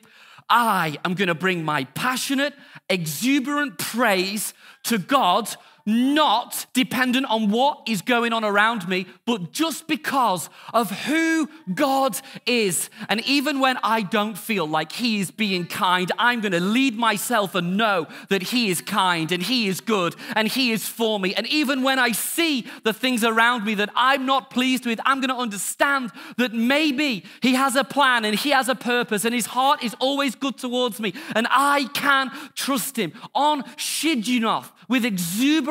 I 0.49 0.97
am 1.05 1.13
going 1.13 1.27
to 1.27 1.35
bring 1.35 1.63
my 1.63 1.83
passionate, 1.83 2.55
exuberant 2.89 3.77
praise 3.77 4.55
to 4.85 4.97
God 4.97 5.47
not 5.85 6.65
dependent 6.73 7.25
on 7.27 7.49
what 7.49 7.81
is 7.87 8.01
going 8.01 8.33
on 8.33 8.43
around 8.43 8.87
me, 8.87 9.07
but 9.25 9.51
just 9.51 9.87
because 9.87 10.49
of 10.73 10.91
who 11.05 11.49
God 11.73 12.17
is. 12.45 12.89
And 13.09 13.21
even 13.25 13.59
when 13.59 13.77
I 13.83 14.01
don't 14.01 14.37
feel 14.37 14.67
like 14.67 14.91
He 14.91 15.19
is 15.19 15.31
being 15.31 15.65
kind, 15.65 16.11
I'm 16.17 16.41
going 16.41 16.51
to 16.51 16.59
lead 16.59 16.95
myself 16.97 17.55
and 17.55 17.77
know 17.77 18.07
that 18.29 18.43
He 18.43 18.69
is 18.69 18.81
kind 18.81 19.31
and 19.31 19.41
He 19.41 19.67
is 19.67 19.81
good 19.81 20.15
and 20.35 20.47
He 20.47 20.71
is 20.71 20.87
for 20.87 21.19
me. 21.19 21.33
And 21.33 21.47
even 21.47 21.83
when 21.83 21.99
I 21.99 22.11
see 22.11 22.67
the 22.83 22.93
things 22.93 23.23
around 23.23 23.65
me 23.65 23.75
that 23.75 23.89
I'm 23.95 24.25
not 24.25 24.49
pleased 24.49 24.85
with, 24.85 24.99
I'm 25.05 25.19
going 25.19 25.29
to 25.29 25.35
understand 25.35 26.11
that 26.37 26.53
maybe 26.53 27.25
He 27.41 27.55
has 27.55 27.75
a 27.75 27.83
plan 27.83 28.25
and 28.25 28.37
He 28.37 28.51
has 28.51 28.69
a 28.69 28.75
purpose 28.75 29.25
and 29.25 29.33
His 29.33 29.47
heart 29.47 29.83
is 29.83 29.95
always 29.99 30.35
good 30.35 30.57
towards 30.57 30.99
me. 30.99 31.13
And 31.35 31.47
I 31.49 31.89
can 31.93 32.31
trust 32.55 32.97
Him 32.97 33.13
on 33.33 33.63
Shiddunoth 33.75 34.69
with 34.87 35.05
exuberant, 35.05 35.70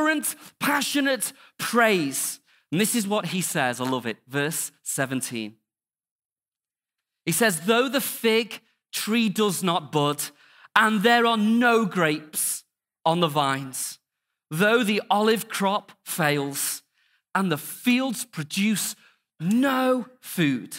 passionate 0.59 1.33
praise. 1.59 2.41
And 2.73 2.81
this 2.81 2.95
is 2.95 3.07
what 3.07 3.27
he 3.27 3.41
says. 3.41 3.81
I 3.81 3.85
love 3.85 4.07
it. 4.07 4.19
Verse 4.29 4.73
17. 4.83 5.57
He 7.27 7.33
says, 7.33 7.61
Though 7.63 7.89
the 7.89 8.01
fig 8.01 8.61
tree 8.93 9.29
does 9.29 9.63
not 9.63 9.93
bud, 9.93 10.23
and 10.77 11.03
there 11.03 11.27
are 11.27 11.37
no 11.37 11.85
grapes 11.85 12.65
on 13.05 13.21
the 13.21 13.29
vines, 13.29 13.99
though 14.51 14.83
the 14.83 15.03
olive 15.11 15.49
crop 15.49 15.93
fails, 16.05 16.83
and 17.35 17.51
the 17.51 17.59
fields 17.59 18.25
produce 18.25 18.97
no 19.39 20.07
food, 20.21 20.79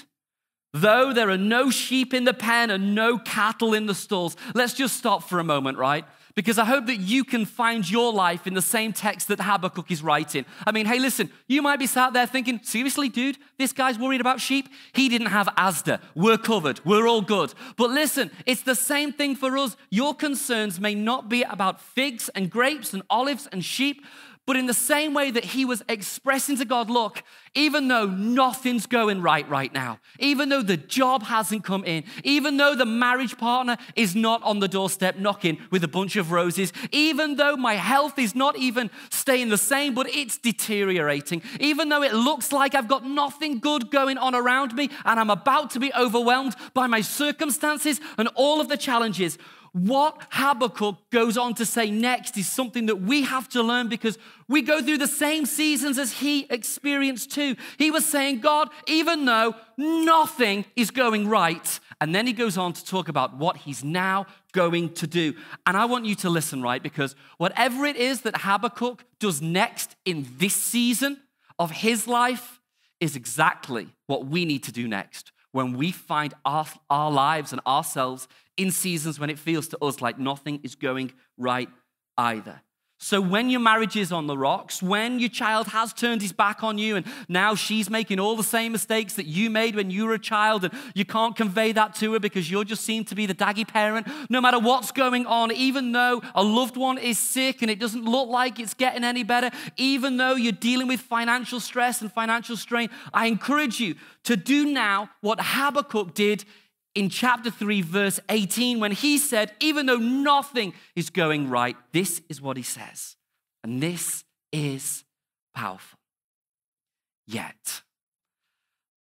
though 0.73 1.13
there 1.13 1.29
are 1.29 1.37
no 1.37 1.69
sheep 1.69 2.13
in 2.13 2.23
the 2.23 2.33
pen 2.33 2.69
and 2.69 2.95
no 2.95 3.17
cattle 3.17 3.73
in 3.73 3.85
the 3.85 3.95
stalls. 3.95 4.35
Let's 4.53 4.73
just 4.73 4.97
stop 4.97 5.23
for 5.23 5.39
a 5.39 5.43
moment, 5.43 5.77
right? 5.77 6.05
Because 6.35 6.57
I 6.57 6.65
hope 6.65 6.85
that 6.87 6.97
you 6.97 7.23
can 7.23 7.45
find 7.45 7.89
your 7.89 8.13
life 8.13 8.47
in 8.47 8.53
the 8.53 8.61
same 8.61 8.93
text 8.93 9.27
that 9.27 9.41
Habakkuk 9.41 9.91
is 9.91 10.01
writing. 10.01 10.45
I 10.65 10.71
mean, 10.71 10.85
hey, 10.85 10.99
listen, 10.99 11.29
you 11.47 11.61
might 11.61 11.79
be 11.79 11.87
sat 11.87 12.13
there 12.13 12.25
thinking, 12.25 12.59
seriously, 12.63 13.09
dude, 13.09 13.37
this 13.57 13.73
guy's 13.73 13.99
worried 13.99 14.21
about 14.21 14.39
sheep? 14.39 14.69
He 14.93 15.09
didn't 15.09 15.27
have 15.27 15.47
Asda. 15.57 16.01
We're 16.15 16.37
covered. 16.37 16.83
We're 16.85 17.07
all 17.07 17.21
good. 17.21 17.53
But 17.77 17.89
listen, 17.89 18.31
it's 18.45 18.61
the 18.63 18.75
same 18.75 19.11
thing 19.11 19.35
for 19.35 19.57
us. 19.57 19.75
Your 19.89 20.13
concerns 20.13 20.79
may 20.79 20.95
not 20.95 21.29
be 21.29 21.43
about 21.43 21.81
figs 21.81 22.29
and 22.29 22.49
grapes 22.49 22.93
and 22.93 23.03
olives 23.09 23.47
and 23.51 23.63
sheep, 23.63 24.03
but 24.51 24.57
in 24.57 24.65
the 24.65 24.73
same 24.73 25.13
way 25.13 25.31
that 25.31 25.45
he 25.45 25.63
was 25.63 25.81
expressing 25.87 26.57
to 26.57 26.65
God, 26.65 26.89
look, 26.89 27.23
even 27.55 27.87
though 27.87 28.05
nothing's 28.05 28.85
going 28.85 29.21
right 29.21 29.47
right 29.47 29.73
now, 29.73 30.01
even 30.19 30.49
though 30.49 30.61
the 30.61 30.75
job 30.75 31.23
hasn't 31.23 31.63
come 31.63 31.85
in, 31.85 32.03
even 32.25 32.57
though 32.57 32.75
the 32.75 32.85
marriage 32.85 33.37
partner 33.37 33.77
is 33.95 34.13
not 34.13 34.43
on 34.43 34.59
the 34.59 34.67
doorstep 34.67 35.15
knocking 35.15 35.57
with 35.71 35.85
a 35.85 35.87
bunch 35.87 36.17
of 36.17 36.33
roses, 36.33 36.73
even 36.91 37.37
though 37.37 37.55
my 37.55 37.75
health 37.75 38.19
is 38.19 38.35
not 38.35 38.57
even 38.57 38.89
staying 39.09 39.47
the 39.47 39.57
same, 39.57 39.93
but 39.93 40.13
it's 40.13 40.37
deteriorating, 40.37 41.41
even 41.61 41.87
though 41.87 42.03
it 42.03 42.13
looks 42.13 42.51
like 42.51 42.75
I've 42.75 42.89
got 42.89 43.05
nothing 43.05 43.59
good 43.59 43.89
going 43.89 44.17
on 44.17 44.35
around 44.35 44.73
me 44.73 44.89
and 45.05 45.17
I'm 45.17 45.29
about 45.29 45.69
to 45.71 45.79
be 45.79 45.93
overwhelmed 45.93 46.57
by 46.73 46.87
my 46.87 46.99
circumstances 46.99 48.01
and 48.17 48.27
all 48.35 48.59
of 48.59 48.67
the 48.67 48.75
challenges, 48.75 49.37
what 49.73 50.21
Habakkuk 50.31 50.97
goes 51.11 51.37
on 51.37 51.53
to 51.55 51.65
say 51.65 51.89
next 51.89 52.37
is 52.37 52.47
something 52.47 52.87
that 52.87 52.97
we 52.97 53.21
have 53.21 53.47
to 53.49 53.63
learn 53.63 53.87
because 53.87 54.17
we 54.49 54.61
go 54.61 54.81
through 54.81 54.97
the 54.97 55.07
same 55.07 55.45
seasons 55.45 55.97
as 55.97 56.11
he 56.11 56.45
experienced 56.49 57.31
too. 57.31 57.55
He 57.77 57.89
was 57.89 58.05
saying, 58.05 58.41
God, 58.41 58.69
even 58.87 59.23
though 59.23 59.55
nothing 59.77 60.65
is 60.75 60.91
going 60.91 61.29
right, 61.29 61.79
and 62.01 62.13
then 62.13 62.27
he 62.27 62.33
goes 62.33 62.57
on 62.57 62.73
to 62.73 62.83
talk 62.83 63.07
about 63.07 63.37
what 63.37 63.57
he's 63.57 63.81
now 63.81 64.25
going 64.51 64.93
to 64.95 65.07
do. 65.07 65.35
And 65.65 65.77
I 65.77 65.85
want 65.85 66.05
you 66.05 66.15
to 66.15 66.29
listen, 66.29 66.61
right? 66.61 66.83
Because 66.83 67.15
whatever 67.37 67.85
it 67.85 67.95
is 67.95 68.21
that 68.21 68.41
Habakkuk 68.41 69.05
does 69.19 69.41
next 69.41 69.95
in 70.03 70.27
this 70.37 70.55
season 70.55 71.21
of 71.57 71.71
his 71.71 72.07
life 72.07 72.59
is 72.99 73.15
exactly 73.15 73.87
what 74.07 74.25
we 74.25 74.43
need 74.43 74.63
to 74.63 74.71
do 74.73 74.87
next 74.87 75.31
when 75.51 75.77
we 75.77 75.91
find 75.91 76.33
our, 76.45 76.65
our 76.89 77.11
lives 77.11 77.51
and 77.51 77.61
ourselves 77.67 78.27
in 78.57 78.71
seasons 78.71 79.19
when 79.19 79.29
it 79.29 79.39
feels 79.39 79.67
to 79.69 79.83
us 79.83 80.01
like 80.01 80.17
nothing 80.17 80.59
is 80.63 80.75
going 80.75 81.11
right 81.37 81.69
either. 82.17 82.61
So, 83.03 83.19
when 83.19 83.49
your 83.49 83.61
marriage 83.61 83.95
is 83.95 84.11
on 84.11 84.27
the 84.27 84.37
rocks, 84.37 84.79
when 84.79 85.17
your 85.17 85.27
child 85.27 85.69
has 85.69 85.91
turned 85.91 86.21
his 86.21 86.31
back 86.31 86.63
on 86.63 86.77
you 86.77 86.97
and 86.97 87.05
now 87.27 87.55
she's 87.55 87.89
making 87.89 88.19
all 88.19 88.35
the 88.35 88.43
same 88.43 88.71
mistakes 88.71 89.15
that 89.15 89.25
you 89.25 89.49
made 89.49 89.75
when 89.75 89.89
you 89.89 90.05
were 90.05 90.13
a 90.13 90.19
child, 90.19 90.65
and 90.65 90.73
you 90.93 91.03
can't 91.03 91.35
convey 91.35 91.71
that 91.71 91.95
to 91.95 92.13
her 92.13 92.19
because 92.19 92.51
you're 92.51 92.63
just 92.63 92.85
seem 92.85 93.03
to 93.05 93.15
be 93.15 93.25
the 93.25 93.33
daggy 93.33 93.67
parent, 93.67 94.05
no 94.29 94.39
matter 94.39 94.59
what's 94.59 94.91
going 94.91 95.25
on, 95.25 95.51
even 95.51 95.93
though 95.93 96.21
a 96.35 96.43
loved 96.43 96.77
one 96.77 96.99
is 96.99 97.17
sick 97.17 97.63
and 97.63 97.71
it 97.71 97.79
doesn't 97.79 98.05
look 98.05 98.29
like 98.29 98.59
it's 98.59 98.75
getting 98.75 99.03
any 99.03 99.23
better, 99.23 99.49
even 99.77 100.17
though 100.17 100.35
you're 100.35 100.51
dealing 100.51 100.87
with 100.87 100.99
financial 100.99 101.59
stress 101.59 102.01
and 102.01 102.13
financial 102.13 102.55
strain, 102.55 102.87
I 103.11 103.25
encourage 103.25 103.79
you 103.79 103.95
to 104.25 104.37
do 104.37 104.71
now 104.71 105.09
what 105.21 105.39
Habakkuk 105.41 106.13
did 106.13 106.45
in 106.93 107.09
chapter 107.09 107.49
3, 107.49 107.81
verse 107.81 108.19
18, 108.29 108.79
when 108.79 108.91
he 108.91 109.17
said, 109.17 109.53
Even 109.59 109.85
though 109.85 109.97
nothing 109.97 110.73
is 110.95 111.09
going 111.09 111.49
right, 111.49 111.77
this 111.93 112.21
is 112.29 112.41
what 112.41 112.57
he 112.57 112.63
says. 112.63 113.15
And 113.63 113.81
this 113.81 114.23
is 114.51 115.03
powerful. 115.53 115.99
Yet 117.27 117.81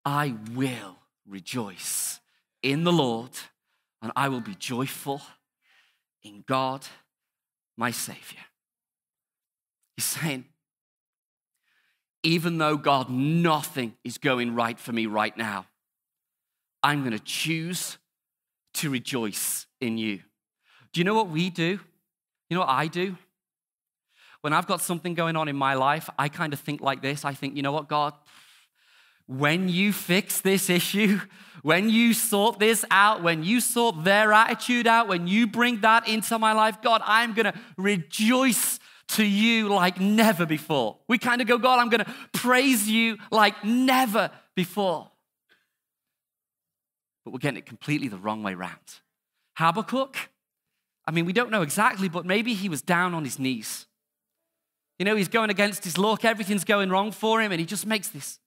I 0.05 0.35
will 0.53 0.97
rejoice 1.27 2.19
in 2.63 2.83
the 2.83 2.93
Lord, 2.93 3.31
and 4.01 4.11
I 4.15 4.29
will 4.29 4.41
be 4.41 4.55
joyful 4.55 5.21
in 6.23 6.43
God, 6.47 6.85
my 7.77 7.91
Savior. 7.91 8.39
He's 9.97 10.05
saying, 10.05 10.45
even 12.23 12.57
though 12.57 12.77
God, 12.77 13.09
nothing 13.09 13.95
is 14.03 14.17
going 14.17 14.53
right 14.53 14.79
for 14.79 14.91
me 14.91 15.07
right 15.07 15.35
now, 15.35 15.65
I'm 16.83 17.01
going 17.01 17.11
to 17.11 17.19
choose 17.23 17.97
to 18.75 18.89
rejoice 18.89 19.67
in 19.79 19.97
you. 19.97 20.21
Do 20.93 20.99
you 20.99 21.03
know 21.03 21.13
what 21.13 21.29
we 21.29 21.49
do? 21.49 21.79
You 22.49 22.55
know 22.55 22.61
what 22.61 22.69
I 22.69 22.87
do? 22.87 23.17
When 24.41 24.53
I've 24.53 24.67
got 24.67 24.81
something 24.81 25.13
going 25.13 25.35
on 25.35 25.47
in 25.47 25.55
my 25.55 25.75
life, 25.75 26.09
I 26.17 26.27
kind 26.27 26.53
of 26.53 26.59
think 26.59 26.81
like 26.81 27.01
this. 27.01 27.23
I 27.23 27.33
think, 27.33 27.55
you 27.55 27.61
know 27.61 27.71
what, 27.71 27.87
God? 27.87 28.13
When 29.27 29.69
you 29.69 29.93
fix 29.93 30.41
this 30.41 30.69
issue, 30.69 31.19
when 31.61 31.89
you 31.89 32.13
sort 32.13 32.59
this 32.59 32.83
out, 32.89 33.21
when 33.21 33.43
you 33.43 33.61
sort 33.61 34.03
their 34.03 34.33
attitude 34.33 34.87
out, 34.87 35.07
when 35.07 35.27
you 35.27 35.47
bring 35.47 35.81
that 35.81 36.07
into 36.07 36.39
my 36.39 36.53
life, 36.53 36.81
God, 36.81 37.01
I'm 37.05 37.33
going 37.33 37.45
to 37.45 37.59
rejoice 37.77 38.79
to 39.09 39.23
you 39.23 39.69
like 39.69 39.99
never 39.99 40.45
before. 40.45 40.97
We 41.07 41.17
kind 41.17 41.41
of 41.41 41.47
go, 41.47 41.57
God, 41.57 41.79
I'm 41.79 41.89
going 41.89 42.03
to 42.03 42.13
praise 42.33 42.89
you 42.89 43.17
like 43.29 43.63
never 43.63 44.31
before 44.55 45.10
but 47.23 47.31
we're 47.31 47.39
getting 47.39 47.57
it 47.57 47.65
completely 47.65 48.07
the 48.07 48.17
wrong 48.17 48.43
way 48.43 48.53
round. 48.53 49.01
Habakkuk, 49.57 50.15
I 51.05 51.11
mean, 51.11 51.25
we 51.25 51.33
don't 51.33 51.51
know 51.51 51.61
exactly, 51.61 52.09
but 52.09 52.25
maybe 52.25 52.53
he 52.53 52.69
was 52.69 52.81
down 52.81 53.13
on 53.13 53.23
his 53.23 53.39
knees. 53.39 53.87
You 54.99 55.05
know, 55.05 55.15
he's 55.15 55.27
going 55.27 55.49
against 55.49 55.83
his 55.83 55.97
luck, 55.97 56.25
everything's 56.25 56.63
going 56.63 56.89
wrong 56.89 57.11
for 57.11 57.41
him, 57.41 57.51
and 57.51 57.59
he 57.59 57.65
just 57.65 57.85
makes 57.85 58.09
this, 58.09 58.39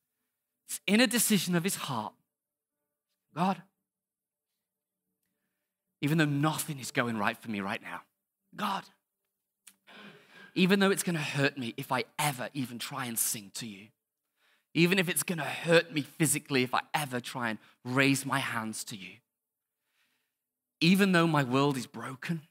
this 0.68 0.80
inner 0.86 1.06
decision 1.06 1.54
of 1.54 1.64
his 1.64 1.76
heart 1.76 2.14
God, 3.34 3.60
even 6.00 6.18
though 6.18 6.24
nothing 6.24 6.78
is 6.78 6.90
going 6.90 7.18
right 7.18 7.36
for 7.36 7.50
me 7.50 7.60
right 7.60 7.82
now, 7.82 8.02
God, 8.54 8.84
even 10.54 10.78
though 10.78 10.90
it's 10.90 11.02
going 11.02 11.16
to 11.16 11.22
hurt 11.22 11.58
me 11.58 11.74
if 11.76 11.90
I 11.90 12.04
ever 12.18 12.48
even 12.54 12.78
try 12.78 13.06
and 13.06 13.18
sing 13.18 13.50
to 13.54 13.66
you, 13.66 13.88
even 14.74 14.98
if 14.98 15.08
it's 15.08 15.22
going 15.22 15.38
to 15.38 15.44
hurt 15.44 15.92
me 15.94 16.02
physically 16.02 16.64
if 16.64 16.74
I 16.74 16.80
ever 16.92 17.20
try 17.20 17.50
and 17.50 17.58
raise 17.84 18.26
my 18.26 18.40
hands 18.40 18.82
to 18.84 18.96
you. 18.96 19.12
Even 20.80 21.12
though 21.12 21.28
my 21.28 21.44
world 21.44 21.76
is 21.76 21.86
broken, 21.86 22.42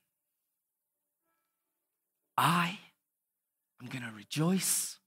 I 2.38 2.80
am 3.82 3.90
going 3.90 4.04
to 4.04 4.16
rejoice 4.16 4.98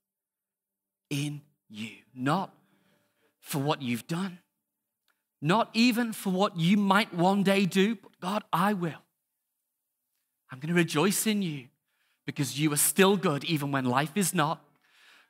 in 1.09 1.41
you, 1.69 1.91
not 2.15 2.55
for 3.41 3.59
what 3.59 3.81
you've 3.81 4.07
done, 4.07 4.39
not 5.41 5.71
even 5.73 6.13
for 6.13 6.31
what 6.31 6.59
you 6.59 6.77
might 6.77 7.15
one 7.15 7.43
day 7.43 7.65
do, 7.65 7.97
but 7.97 8.13
God, 8.21 8.45
I 8.53 8.75
will. 8.75 9.03
I'm 10.51 10.61
going 10.61 10.69
to 10.69 10.75
rejoice 10.75 11.27
in 11.27 11.43
you 11.43 11.67
because 12.27 12.59
you 12.59 12.73
are 12.73 12.79
still 12.79 13.17
good 13.17 13.45
even 13.45 13.73
when 13.73 13.85
life 13.85 14.13
is 14.17 14.35
not. 14.35 14.66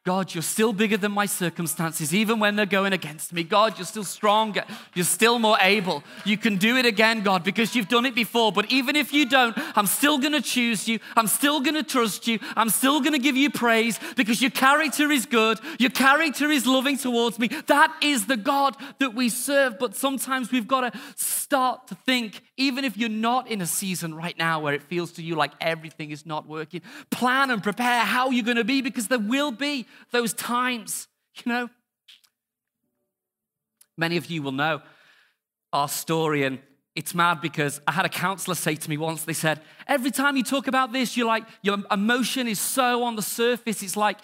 God, 0.07 0.33
you're 0.33 0.42
still 0.42 0.73
bigger 0.73 0.97
than 0.97 1.11
my 1.11 1.27
circumstances, 1.27 2.14
even 2.14 2.38
when 2.38 2.55
they're 2.55 2.64
going 2.64 2.92
against 2.92 3.33
me. 3.33 3.42
God, 3.42 3.77
you're 3.77 3.85
still 3.85 4.05
stronger. 4.05 4.62
You're 4.95 5.05
still 5.05 5.40
more 5.40 5.59
able. 5.61 6.05
You 6.25 6.37
can 6.38 6.59
do 6.59 6.77
it 6.77 6.87
again, 6.87 7.25
God, 7.25 7.42
because 7.42 7.75
you've 7.75 7.88
done 7.88 8.07
it 8.07 8.14
before. 8.14 8.53
But 8.53 8.71
even 8.71 8.95
if 8.95 9.12
you 9.12 9.27
don't, 9.27 9.59
I'm 9.75 9.88
still 9.88 10.19
going 10.19 10.35
to 10.35 10.40
choose 10.40 10.87
you. 10.87 11.01
I'm 11.16 11.27
still 11.27 11.61
going 11.61 11.75
to 11.75 11.83
trust 11.83 12.29
you. 12.29 12.38
I'm 12.55 12.71
still 12.71 13.01
going 13.01 13.14
to 13.14 13.19
give 13.19 13.37
you 13.37 13.51
praise 13.51 13.99
because 14.14 14.40
your 14.40 14.53
character 14.53 15.11
is 15.11 15.27
good. 15.27 15.59
Your 15.81 15.90
character 15.90 16.53
is 16.53 16.69
loving 16.69 16.99
towards 16.99 17.40
me. 17.40 17.49
That 17.66 17.92
is 18.01 18.27
the 18.27 18.37
God 18.37 18.77
that 19.01 19.12
we 19.12 19.29
serve. 19.29 19.77
But 19.77 19.97
sometimes 19.97 20.53
we've 20.53 20.69
got 20.69 20.92
to 20.92 21.01
start 21.16 21.88
to 21.88 21.97
think, 21.97 22.42
even 22.57 22.85
if 22.85 22.97
you're 22.97 23.09
not 23.09 23.51
in 23.51 23.61
a 23.61 23.66
season 23.66 24.14
right 24.14 24.38
now 24.38 24.61
where 24.61 24.73
it 24.73 24.85
feels 24.85 25.11
to 25.14 25.23
you 25.23 25.35
like 25.35 25.51
everything 25.61 26.12
is 26.12 26.25
not 26.25 26.47
working, 26.47 26.83
plan 27.11 27.51
and 27.51 27.61
prepare 27.61 28.03
how 28.03 28.31
you're 28.31 28.45
going 28.45 28.57
to 28.57 28.62
be 28.62 28.83
because 28.83 29.09
there 29.09 29.19
will 29.19 29.51
be 29.51 29.85
those 30.13 30.33
times, 30.33 31.09
you 31.37 31.53
know. 31.53 31.71
Many 33.97 34.17
of 34.17 34.27
you 34.27 34.43
will 34.43 34.53
know 34.53 34.83
our 35.73 35.89
story, 35.89 36.45
and 36.45 36.59
it's 36.95 37.15
mad 37.15 37.41
because 37.41 37.81
I 37.87 37.93
had 37.93 38.07
a 38.07 38.11
counselor 38.11 38.55
say 38.55 38.75
to 38.75 38.91
me 38.91 38.97
once, 38.97 39.25
they 39.25 39.33
said, 39.33 39.61
Every 39.87 40.11
time 40.11 40.37
you 40.37 40.43
talk 40.43 40.67
about 40.67 40.93
this, 40.93 41.17
you're 41.17 41.27
like, 41.27 41.45
your 41.63 41.79
emotion 41.91 42.49
is 42.49 42.59
so 42.59 43.05
on 43.05 43.17
the 43.17 43.23
surface, 43.23 43.83
it's 43.83 43.97
like 43.97 44.19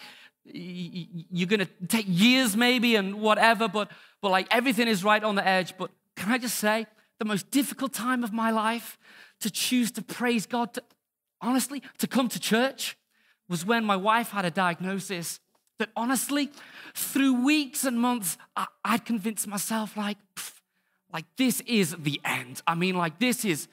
you're 0.44 1.46
gonna 1.46 1.68
take 1.86 2.06
years 2.08 2.56
maybe 2.56 2.96
and 2.96 3.20
whatever, 3.20 3.68
but, 3.68 3.90
but 4.20 4.30
like 4.30 4.48
everything 4.50 4.88
is 4.88 5.04
right 5.04 5.22
on 5.22 5.34
the 5.34 5.46
edge. 5.46 5.76
But 5.76 5.90
can 6.16 6.32
I 6.32 6.38
just 6.38 6.56
say, 6.56 6.86
the 7.18 7.24
most 7.24 7.50
difficult 7.50 7.92
time 7.92 8.24
of 8.24 8.32
my 8.32 8.50
life 8.50 8.98
to 9.40 9.50
choose 9.50 9.92
to 9.92 10.02
praise 10.02 10.46
God, 10.46 10.74
to, 10.74 10.82
honestly, 11.40 11.82
to 11.98 12.06
come 12.06 12.28
to 12.28 12.40
church 12.40 12.96
was 13.48 13.64
when 13.64 13.84
my 13.84 13.96
wife 13.96 14.30
had 14.30 14.44
a 14.44 14.50
diagnosis 14.50 15.38
that 15.82 15.90
honestly, 15.96 16.48
through 16.94 17.44
weeks 17.44 17.82
and 17.84 18.00
months, 18.00 18.38
I, 18.56 18.66
would 18.92 19.04
convince 19.04 19.48
myself, 19.48 19.96
like, 19.96 20.16
pff, 20.36 20.52
like 21.12 21.24
this 21.36 21.60
is 21.66 21.96
the 21.98 22.20
end. 22.24 22.62
I 22.68 22.76
mean, 22.76 22.94
like 22.94 23.18
this 23.18 23.44
is, 23.44 23.66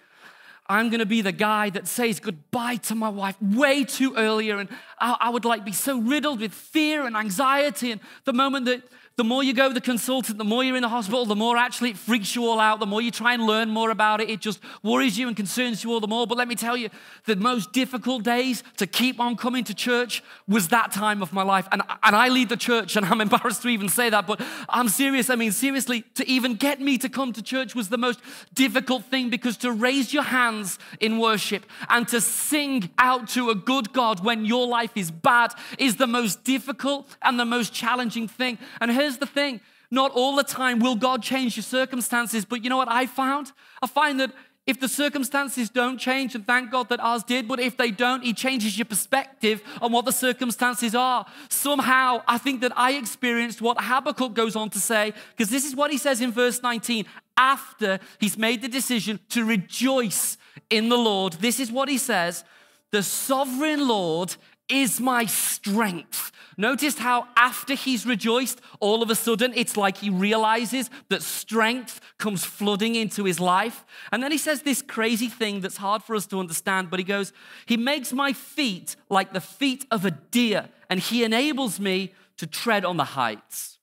I'm 0.66 0.90
gonna 0.90 1.06
be 1.06 1.22
the 1.22 1.32
guy 1.32 1.70
that 1.70 1.88
says 1.88 2.20
goodbye 2.20 2.78
to 2.78 2.96
my 2.96 3.10
wife 3.10 3.40
way 3.40 3.84
too 3.84 4.16
earlier, 4.18 4.58
and 4.58 4.70
I, 5.00 5.18
I 5.20 5.30
would 5.30 5.46
like 5.46 5.64
be 5.64 5.72
so 5.72 6.00
riddled 6.00 6.42
with 6.42 6.52
fear 6.52 7.06
and 7.06 7.16
anxiety. 7.16 7.92
And 7.92 8.02
the 8.26 8.34
moment 8.34 8.66
that 8.66 8.82
the 9.16 9.24
more 9.26 9.44
you 9.44 9.54
go 9.54 9.68
to 9.68 9.74
the 9.74 9.82
consultant, 9.82 10.38
the 10.38 10.46
more 10.46 10.64
you're 10.64 10.78
in 10.78 10.82
the 10.82 10.88
hospital, 10.88 11.26
the 11.26 11.36
more 11.36 11.58
actually 11.58 11.90
it 11.90 11.98
freaks 11.98 12.36
you 12.36 12.46
all 12.46 12.60
out. 12.60 12.80
The 12.80 12.86
more 12.86 13.02
you 13.02 13.12
try 13.12 13.34
and 13.34 13.44
learn 13.44 13.70
more 13.70 13.90
about 13.90 14.22
it, 14.22 14.30
it 14.30 14.40
just 14.40 14.62
worries 14.82 15.18
you 15.18 15.28
and 15.28 15.36
concerns 15.36 15.84
you 15.84 15.92
all 15.92 16.00
the 16.00 16.08
more. 16.08 16.26
But 16.26 16.38
let 16.38 16.48
me 16.48 16.56
tell 16.56 16.78
you, 16.78 16.90
the 17.26 17.36
most 17.36 17.74
difficult 17.74 18.24
days 18.24 18.64
to 18.78 18.88
keep 18.88 19.20
on 19.20 19.36
coming 19.36 19.66
to 19.66 19.74
church 19.74 20.24
was 20.48 20.70
that 20.70 20.94
time 20.94 21.22
of 21.22 21.34
my 21.34 21.44
life. 21.44 21.68
And, 21.72 21.82
and 22.04 22.16
I 22.16 22.30
lead 22.30 22.48
the 22.48 22.56
church, 22.56 22.96
and 22.96 23.06
I'm 23.06 23.20
embarrassed 23.30 23.62
to 23.64 23.68
even 23.68 23.90
say 23.90 24.10
that, 24.10 24.26
but 24.26 24.42
I'm 24.70 24.88
serious. 24.88 25.30
I 25.30 25.36
mean, 25.36 25.52
seriously, 25.52 26.04
to 26.16 26.26
even 26.30 26.56
get 26.56 26.80
me 26.80 26.98
to 27.00 27.10
come 27.10 27.34
to 27.34 27.42
church 27.42 27.76
was 27.76 27.90
the 27.90 27.98
most 27.98 28.22
difficult 28.54 29.04
thing 29.06 29.30
because 29.30 29.58
to 29.58 29.72
raise 29.72 30.14
your 30.14 30.24
hands 30.24 30.80
in 31.00 31.20
worship 31.20 31.66
and 31.90 32.08
to 32.08 32.22
sing 32.22 32.90
out 32.98 33.28
to 33.30 33.50
a 33.50 33.56
good 33.56 33.92
God 33.92 34.24
when 34.24 34.46
your 34.46 34.66
life 34.66 34.92
is 34.96 35.12
bad 35.12 35.54
is 35.78 35.98
the 35.98 36.08
most 36.08 36.44
difficult 36.44 37.18
and 37.22 37.40
the 37.40 37.46
most 37.46 37.74
challenging 37.74 38.28
thing. 38.28 38.58
And 38.80 38.92
here's 38.92 39.09
here's 39.10 39.18
the 39.18 39.26
thing 39.26 39.60
not 39.92 40.12
all 40.12 40.36
the 40.36 40.44
time 40.44 40.78
will 40.80 40.96
God 40.96 41.24
change 41.24 41.58
your 41.58 41.64
circumstances, 41.64 42.46
but 42.46 42.64
you 42.64 42.70
know 42.70 42.78
what 42.78 42.92
I 42.92 43.08
found? 43.08 43.52
I 43.82 43.88
find 43.88 44.20
that 44.20 44.32
if 44.68 44.80
the 44.80 44.88
circumstances 44.88 45.68
don't 45.68 45.98
change, 45.98 46.36
and 46.36 46.46
thank 46.46 46.70
God 46.70 46.90
that 46.90 47.00
ours 47.00 47.24
did, 47.24 47.48
but 47.48 47.60
if 47.60 47.76
they 47.76 47.90
don't, 47.90 48.24
He 48.24 48.34
changes 48.34 48.78
your 48.78 48.86
perspective 48.86 49.64
on 49.82 49.92
what 49.92 50.06
the 50.06 50.12
circumstances 50.12 50.94
are. 50.94 51.26
Somehow, 51.50 52.22
I 52.28 52.38
think 52.38 52.62
that 52.62 52.72
I 52.78 52.92
experienced 52.92 53.64
what 53.64 53.82
Habakkuk 53.82 54.36
goes 54.36 54.56
on 54.56 54.70
to 54.70 54.80
say, 54.80 55.12
because 55.32 55.50
this 55.50 55.66
is 55.66 55.76
what 55.76 55.90
he 55.90 55.98
says 55.98 56.22
in 56.22 56.32
verse 56.32 56.62
19 56.62 57.06
after 57.36 58.00
he's 58.20 58.38
made 58.38 58.62
the 58.62 58.68
decision 58.68 59.20
to 59.30 59.44
rejoice 59.44 60.38
in 60.70 60.90
the 60.90 60.98
Lord. 60.98 61.34
This 61.34 61.60
is 61.60 61.72
what 61.72 61.90
he 61.90 61.98
says 61.98 62.44
The 62.92 63.02
sovereign 63.02 63.88
Lord 63.88 64.36
is 64.70 65.00
my 65.00 65.26
strength. 65.26 66.32
Notice 66.58 66.98
how 66.98 67.28
after 67.38 67.74
he's 67.74 68.06
rejoiced, 68.06 68.60
all 68.82 69.02
of 69.02 69.10
a 69.10 69.16
sudden 69.16 69.54
it's 69.56 69.78
like 69.78 69.98
he 69.98 70.10
realizes 70.10 70.90
that 71.08 71.24
strength 71.24 72.02
comes 72.18 72.44
flooding 72.44 72.96
into 72.96 73.24
his 73.24 73.40
life. 73.40 73.86
And 74.12 74.22
then 74.22 74.32
he 74.32 74.38
says 74.38 74.64
this 74.64 74.82
crazy 74.82 75.30
thing 75.30 75.62
that's 75.62 75.78
hard 75.78 76.04
for 76.04 76.16
us 76.16 76.26
to 76.28 76.40
understand, 76.40 76.90
but 76.90 77.00
he 77.00 77.06
goes, 77.06 77.32
He 77.66 77.78
makes 77.78 78.12
my 78.12 78.34
feet 78.34 78.98
like 79.10 79.32
the 79.32 79.40
feet 79.40 79.86
of 79.90 80.04
a 80.04 80.12
deer, 80.12 80.68
and 80.90 81.00
he 81.00 81.24
enables 81.24 81.80
me 81.80 82.14
to 82.36 82.46
tread 82.46 82.84
on 82.84 82.98
the 82.98 83.06
heights. 83.06 83.80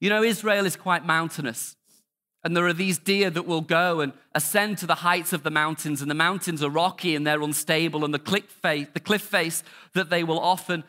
You 0.00 0.08
know, 0.08 0.22
Israel 0.22 0.64
is 0.64 0.76
quite 0.76 1.04
mountainous. 1.04 1.76
And 2.42 2.56
there 2.56 2.66
are 2.66 2.72
these 2.72 2.98
deer 2.98 3.28
that 3.30 3.46
will 3.46 3.60
go 3.60 4.00
and 4.00 4.12
ascend 4.34 4.78
to 4.78 4.86
the 4.86 4.96
heights 4.96 5.32
of 5.32 5.42
the 5.42 5.50
mountains, 5.50 6.00
and 6.00 6.10
the 6.10 6.14
mountains 6.14 6.62
are 6.62 6.70
rocky 6.70 7.14
and 7.14 7.26
they're 7.26 7.42
unstable, 7.42 8.04
and 8.04 8.14
the 8.14 8.18
cliff 8.18 8.44
face, 8.44 8.86
the 8.94 9.00
cliff 9.00 9.22
face 9.22 9.62
that 9.94 10.08
they 10.08 10.24
will 10.24 10.40
often 10.40 10.84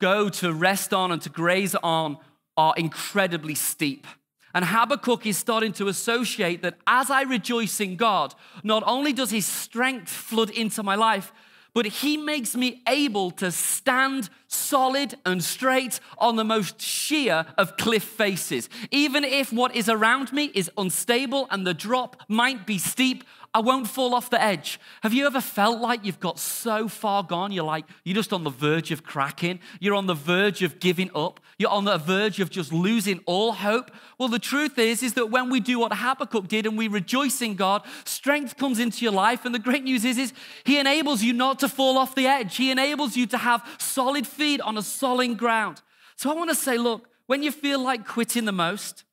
go 0.00 0.28
to 0.28 0.52
rest 0.52 0.94
on 0.94 1.10
and 1.10 1.22
to 1.22 1.30
graze 1.30 1.74
on 1.76 2.18
are 2.56 2.74
incredibly 2.76 3.54
steep. 3.54 4.06
And 4.54 4.64
Habakkuk 4.64 5.26
is 5.26 5.36
starting 5.36 5.72
to 5.74 5.88
associate 5.88 6.62
that 6.62 6.78
as 6.86 7.10
I 7.10 7.22
rejoice 7.22 7.80
in 7.80 7.96
God, 7.96 8.34
not 8.62 8.84
only 8.86 9.12
does 9.12 9.32
his 9.32 9.46
strength 9.46 10.08
flood 10.08 10.50
into 10.50 10.84
my 10.84 10.94
life, 10.94 11.32
but 11.74 11.86
he 11.86 12.16
makes 12.16 12.56
me 12.56 12.80
able 12.88 13.32
to 13.32 13.50
stand 13.50 14.30
solid 14.46 15.16
and 15.26 15.42
straight 15.42 16.00
on 16.16 16.36
the 16.36 16.44
most 16.44 16.80
sheer 16.80 17.44
of 17.58 17.76
cliff 17.76 18.04
faces. 18.04 18.68
Even 18.90 19.24
if 19.24 19.52
what 19.52 19.74
is 19.74 19.88
around 19.88 20.32
me 20.32 20.44
is 20.54 20.70
unstable 20.78 21.48
and 21.50 21.66
the 21.66 21.74
drop 21.74 22.22
might 22.28 22.64
be 22.64 22.78
steep, 22.78 23.24
I 23.56 23.60
won't 23.60 23.86
fall 23.86 24.16
off 24.16 24.30
the 24.30 24.42
edge. 24.42 24.80
Have 25.02 25.14
you 25.14 25.26
ever 25.26 25.40
felt 25.40 25.80
like 25.80 26.04
you've 26.04 26.18
got 26.18 26.40
so 26.40 26.88
far 26.88 27.22
gone? 27.22 27.52
You're 27.52 27.62
like, 27.62 27.84
you're 28.02 28.16
just 28.16 28.32
on 28.32 28.42
the 28.42 28.50
verge 28.50 28.90
of 28.90 29.04
cracking. 29.04 29.60
You're 29.78 29.94
on 29.94 30.06
the 30.06 30.14
verge 30.14 30.62
of 30.62 30.80
giving 30.80 31.08
up. 31.14 31.38
You're 31.56 31.70
on 31.70 31.84
the 31.84 31.96
verge 31.96 32.40
of 32.40 32.50
just 32.50 32.72
losing 32.72 33.20
all 33.26 33.52
hope. 33.52 33.92
Well, 34.18 34.28
the 34.28 34.40
truth 34.40 34.76
is, 34.76 35.04
is 35.04 35.14
that 35.14 35.30
when 35.30 35.50
we 35.50 35.60
do 35.60 35.78
what 35.78 35.92
Habakkuk 35.92 36.48
did 36.48 36.66
and 36.66 36.76
we 36.76 36.88
rejoice 36.88 37.40
in 37.42 37.54
God, 37.54 37.82
strength 38.04 38.56
comes 38.56 38.80
into 38.80 39.04
your 39.04 39.12
life. 39.12 39.44
And 39.44 39.54
the 39.54 39.60
great 39.60 39.84
news 39.84 40.04
is, 40.04 40.18
is 40.18 40.32
He 40.64 40.80
enables 40.80 41.22
you 41.22 41.32
not 41.32 41.60
to 41.60 41.68
fall 41.68 41.96
off 41.96 42.16
the 42.16 42.26
edge. 42.26 42.56
He 42.56 42.72
enables 42.72 43.16
you 43.16 43.24
to 43.28 43.38
have 43.38 43.64
solid 43.78 44.26
feet 44.26 44.60
on 44.62 44.76
a 44.76 44.82
solid 44.82 45.38
ground. 45.38 45.80
So 46.16 46.28
I 46.28 46.34
want 46.34 46.50
to 46.50 46.56
say, 46.56 46.76
look, 46.76 47.08
when 47.26 47.44
you 47.44 47.52
feel 47.52 47.78
like 47.78 48.04
quitting 48.04 48.46
the 48.46 48.52
most, 48.52 49.04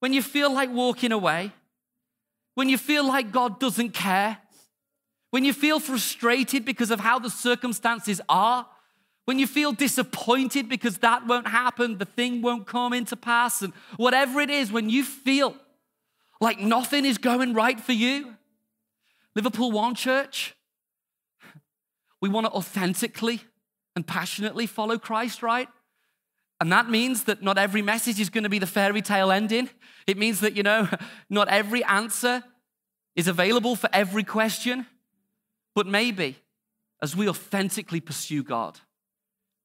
when 0.00 0.14
you 0.14 0.22
feel 0.22 0.50
like 0.50 0.72
walking 0.72 1.12
away, 1.12 1.52
when 2.54 2.68
you 2.68 2.78
feel 2.78 3.06
like 3.06 3.32
God 3.32 3.58
doesn't 3.58 3.90
care, 3.90 4.38
when 5.30 5.44
you 5.44 5.52
feel 5.52 5.80
frustrated 5.80 6.64
because 6.64 6.90
of 6.90 7.00
how 7.00 7.18
the 7.18 7.30
circumstances 7.30 8.20
are, 8.28 8.66
when 9.24 9.38
you 9.38 9.46
feel 9.46 9.72
disappointed 9.72 10.68
because 10.68 10.98
that 10.98 11.26
won't 11.26 11.46
happen, 11.46 11.98
the 11.98 12.04
thing 12.04 12.42
won't 12.42 12.66
come 12.66 12.92
into 12.92 13.16
pass, 13.16 13.62
and 13.62 13.72
whatever 13.96 14.40
it 14.40 14.50
is, 14.50 14.72
when 14.72 14.90
you 14.90 15.04
feel 15.04 15.56
like 16.40 16.58
nothing 16.58 17.04
is 17.04 17.18
going 17.18 17.54
right 17.54 17.80
for 17.80 17.92
you, 17.92 18.34
Liverpool 19.34 19.70
One 19.70 19.94
Church, 19.94 20.54
we 22.20 22.28
want 22.28 22.46
to 22.46 22.52
authentically 22.52 23.42
and 23.96 24.06
passionately 24.06 24.66
follow 24.66 24.98
Christ, 24.98 25.42
right? 25.42 25.68
And 26.62 26.70
that 26.70 26.88
means 26.88 27.24
that 27.24 27.42
not 27.42 27.58
every 27.58 27.82
message 27.82 28.20
is 28.20 28.30
going 28.30 28.44
to 28.44 28.48
be 28.48 28.60
the 28.60 28.68
fairy 28.68 29.02
tale 29.02 29.32
ending. 29.32 29.68
It 30.06 30.16
means 30.16 30.38
that, 30.38 30.56
you 30.56 30.62
know, 30.62 30.88
not 31.28 31.48
every 31.48 31.82
answer 31.82 32.44
is 33.16 33.26
available 33.26 33.74
for 33.74 33.90
every 33.92 34.22
question. 34.22 34.86
But 35.74 35.88
maybe 35.88 36.36
as 37.02 37.16
we 37.16 37.28
authentically 37.28 37.98
pursue 37.98 38.44
God, 38.44 38.78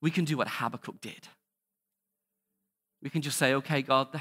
we 0.01 0.09
can 0.09 0.25
do 0.25 0.37
what 0.37 0.47
Habakkuk 0.47 0.99
did. 0.99 1.27
We 3.03 3.11
can 3.11 3.21
just 3.21 3.37
say, 3.37 3.53
okay, 3.53 3.83
God, 3.83 4.19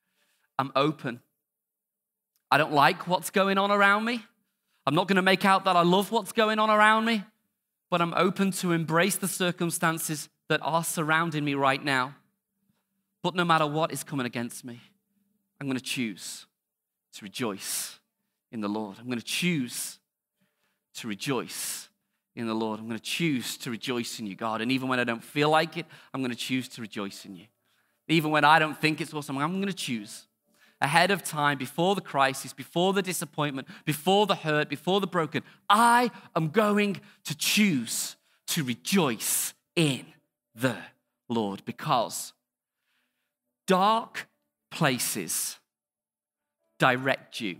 I'm 0.58 0.72
open. 0.74 1.20
I 2.50 2.58
don't 2.58 2.72
like 2.72 3.06
what's 3.06 3.30
going 3.30 3.56
on 3.56 3.70
around 3.70 4.04
me. 4.04 4.24
I'm 4.84 4.96
not 4.96 5.06
going 5.06 5.14
to 5.14 5.22
make 5.22 5.44
out 5.44 5.64
that 5.66 5.76
I 5.76 5.82
love 5.82 6.10
what's 6.10 6.32
going 6.32 6.58
on 6.58 6.70
around 6.70 7.04
me, 7.04 7.22
but 7.88 8.02
I'm 8.02 8.14
open 8.14 8.50
to 8.50 8.72
embrace 8.72 9.14
the 9.14 9.28
circumstances 9.28 10.28
that 10.48 10.60
are 10.62 10.84
surrounding 10.84 11.44
me 11.44 11.54
right 11.54 11.82
now. 11.82 12.14
But 13.22 13.34
no 13.34 13.44
matter 13.44 13.66
what 13.66 13.92
is 13.92 14.04
coming 14.04 14.26
against 14.26 14.64
me, 14.64 14.80
I'm 15.60 15.66
going 15.66 15.78
to 15.78 15.84
choose 15.84 16.46
to 17.14 17.24
rejoice 17.24 17.98
in 18.52 18.60
the 18.60 18.68
Lord. 18.68 18.98
I'm 18.98 19.06
going 19.06 19.18
to 19.18 19.24
choose 19.24 19.98
to 20.94 21.08
rejoice 21.08 21.88
in 22.34 22.46
the 22.46 22.54
Lord. 22.54 22.78
I'm 22.78 22.86
going 22.86 22.98
to 22.98 23.04
choose 23.04 23.56
to 23.58 23.70
rejoice 23.70 24.20
in 24.20 24.26
you, 24.26 24.36
God. 24.36 24.60
And 24.60 24.70
even 24.70 24.88
when 24.88 25.00
I 25.00 25.04
don't 25.04 25.24
feel 25.24 25.50
like 25.50 25.76
it, 25.76 25.86
I'm 26.12 26.20
going 26.20 26.30
to 26.30 26.36
choose 26.36 26.68
to 26.70 26.80
rejoice 26.80 27.24
in 27.24 27.34
you. 27.34 27.46
Even 28.08 28.30
when 28.30 28.44
I 28.44 28.58
don't 28.58 28.80
think 28.80 29.00
it's 29.00 29.12
awesome, 29.12 29.38
I'm 29.38 29.54
going 29.54 29.66
to 29.66 29.72
choose 29.72 30.26
ahead 30.80 31.10
of 31.10 31.24
time, 31.24 31.56
before 31.56 31.94
the 31.94 32.02
crisis, 32.02 32.52
before 32.52 32.92
the 32.92 33.02
disappointment, 33.02 33.66
before 33.86 34.26
the 34.26 34.34
hurt, 34.34 34.68
before 34.68 35.00
the 35.00 35.06
broken. 35.06 35.42
I 35.70 36.10
am 36.36 36.50
going 36.50 37.00
to 37.24 37.34
choose 37.34 38.16
to 38.48 38.62
rejoice 38.62 39.54
in 39.74 40.04
the 40.56 40.76
Lord 41.28 41.62
because 41.64 42.32
dark 43.66 44.28
places 44.70 45.58
direct 46.78 47.40
you 47.40 47.56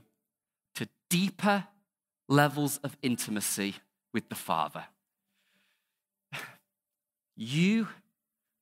to 0.74 0.88
deeper 1.10 1.66
levels 2.28 2.78
of 2.78 2.96
intimacy 3.02 3.76
with 4.12 4.28
the 4.28 4.34
Father. 4.34 4.84
You 7.36 7.88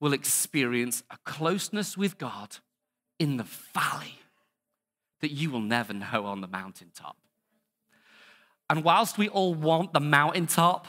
will 0.01 0.13
experience 0.13 1.03
a 1.11 1.17
closeness 1.25 1.97
with 1.97 2.19
God 2.19 2.57
in 3.19 3.37
the 3.37 3.47
valley 3.73 4.19
that 5.21 5.31
you 5.31 5.51
will 5.51 5.61
never 5.61 5.93
know 5.93 6.27
on 6.27 6.41
the 6.41 6.49
mountaintop. 6.49 7.17
And 8.69 8.83
whilst 8.83 9.17
we 9.17 9.29
all 9.29 9.55
want 9.55 9.93
the 9.93 10.01
mountaintop, 10.01 10.87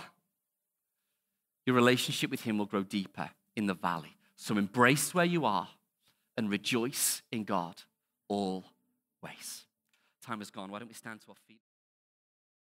your 1.65 1.75
relationship 1.75 2.29
with 2.31 2.41
Him 2.41 2.57
will 2.57 2.65
grow 2.65 2.83
deeper 2.83 3.29
in 3.55 3.65
the 3.65 3.73
valley. 3.73 4.15
So 4.35 4.57
embrace 4.57 5.13
where 5.13 5.25
you 5.25 5.45
are 5.45 5.67
and 6.37 6.49
rejoice 6.49 7.21
in 7.31 7.43
God 7.43 7.75
always. 8.27 9.65
Time 10.23 10.39
has 10.39 10.51
gone. 10.51 10.71
Why 10.71 10.79
don't 10.79 10.87
we 10.87 10.93
stand 10.93 11.21
to 11.21 11.29
our 11.29 11.35
feet? 11.47 11.59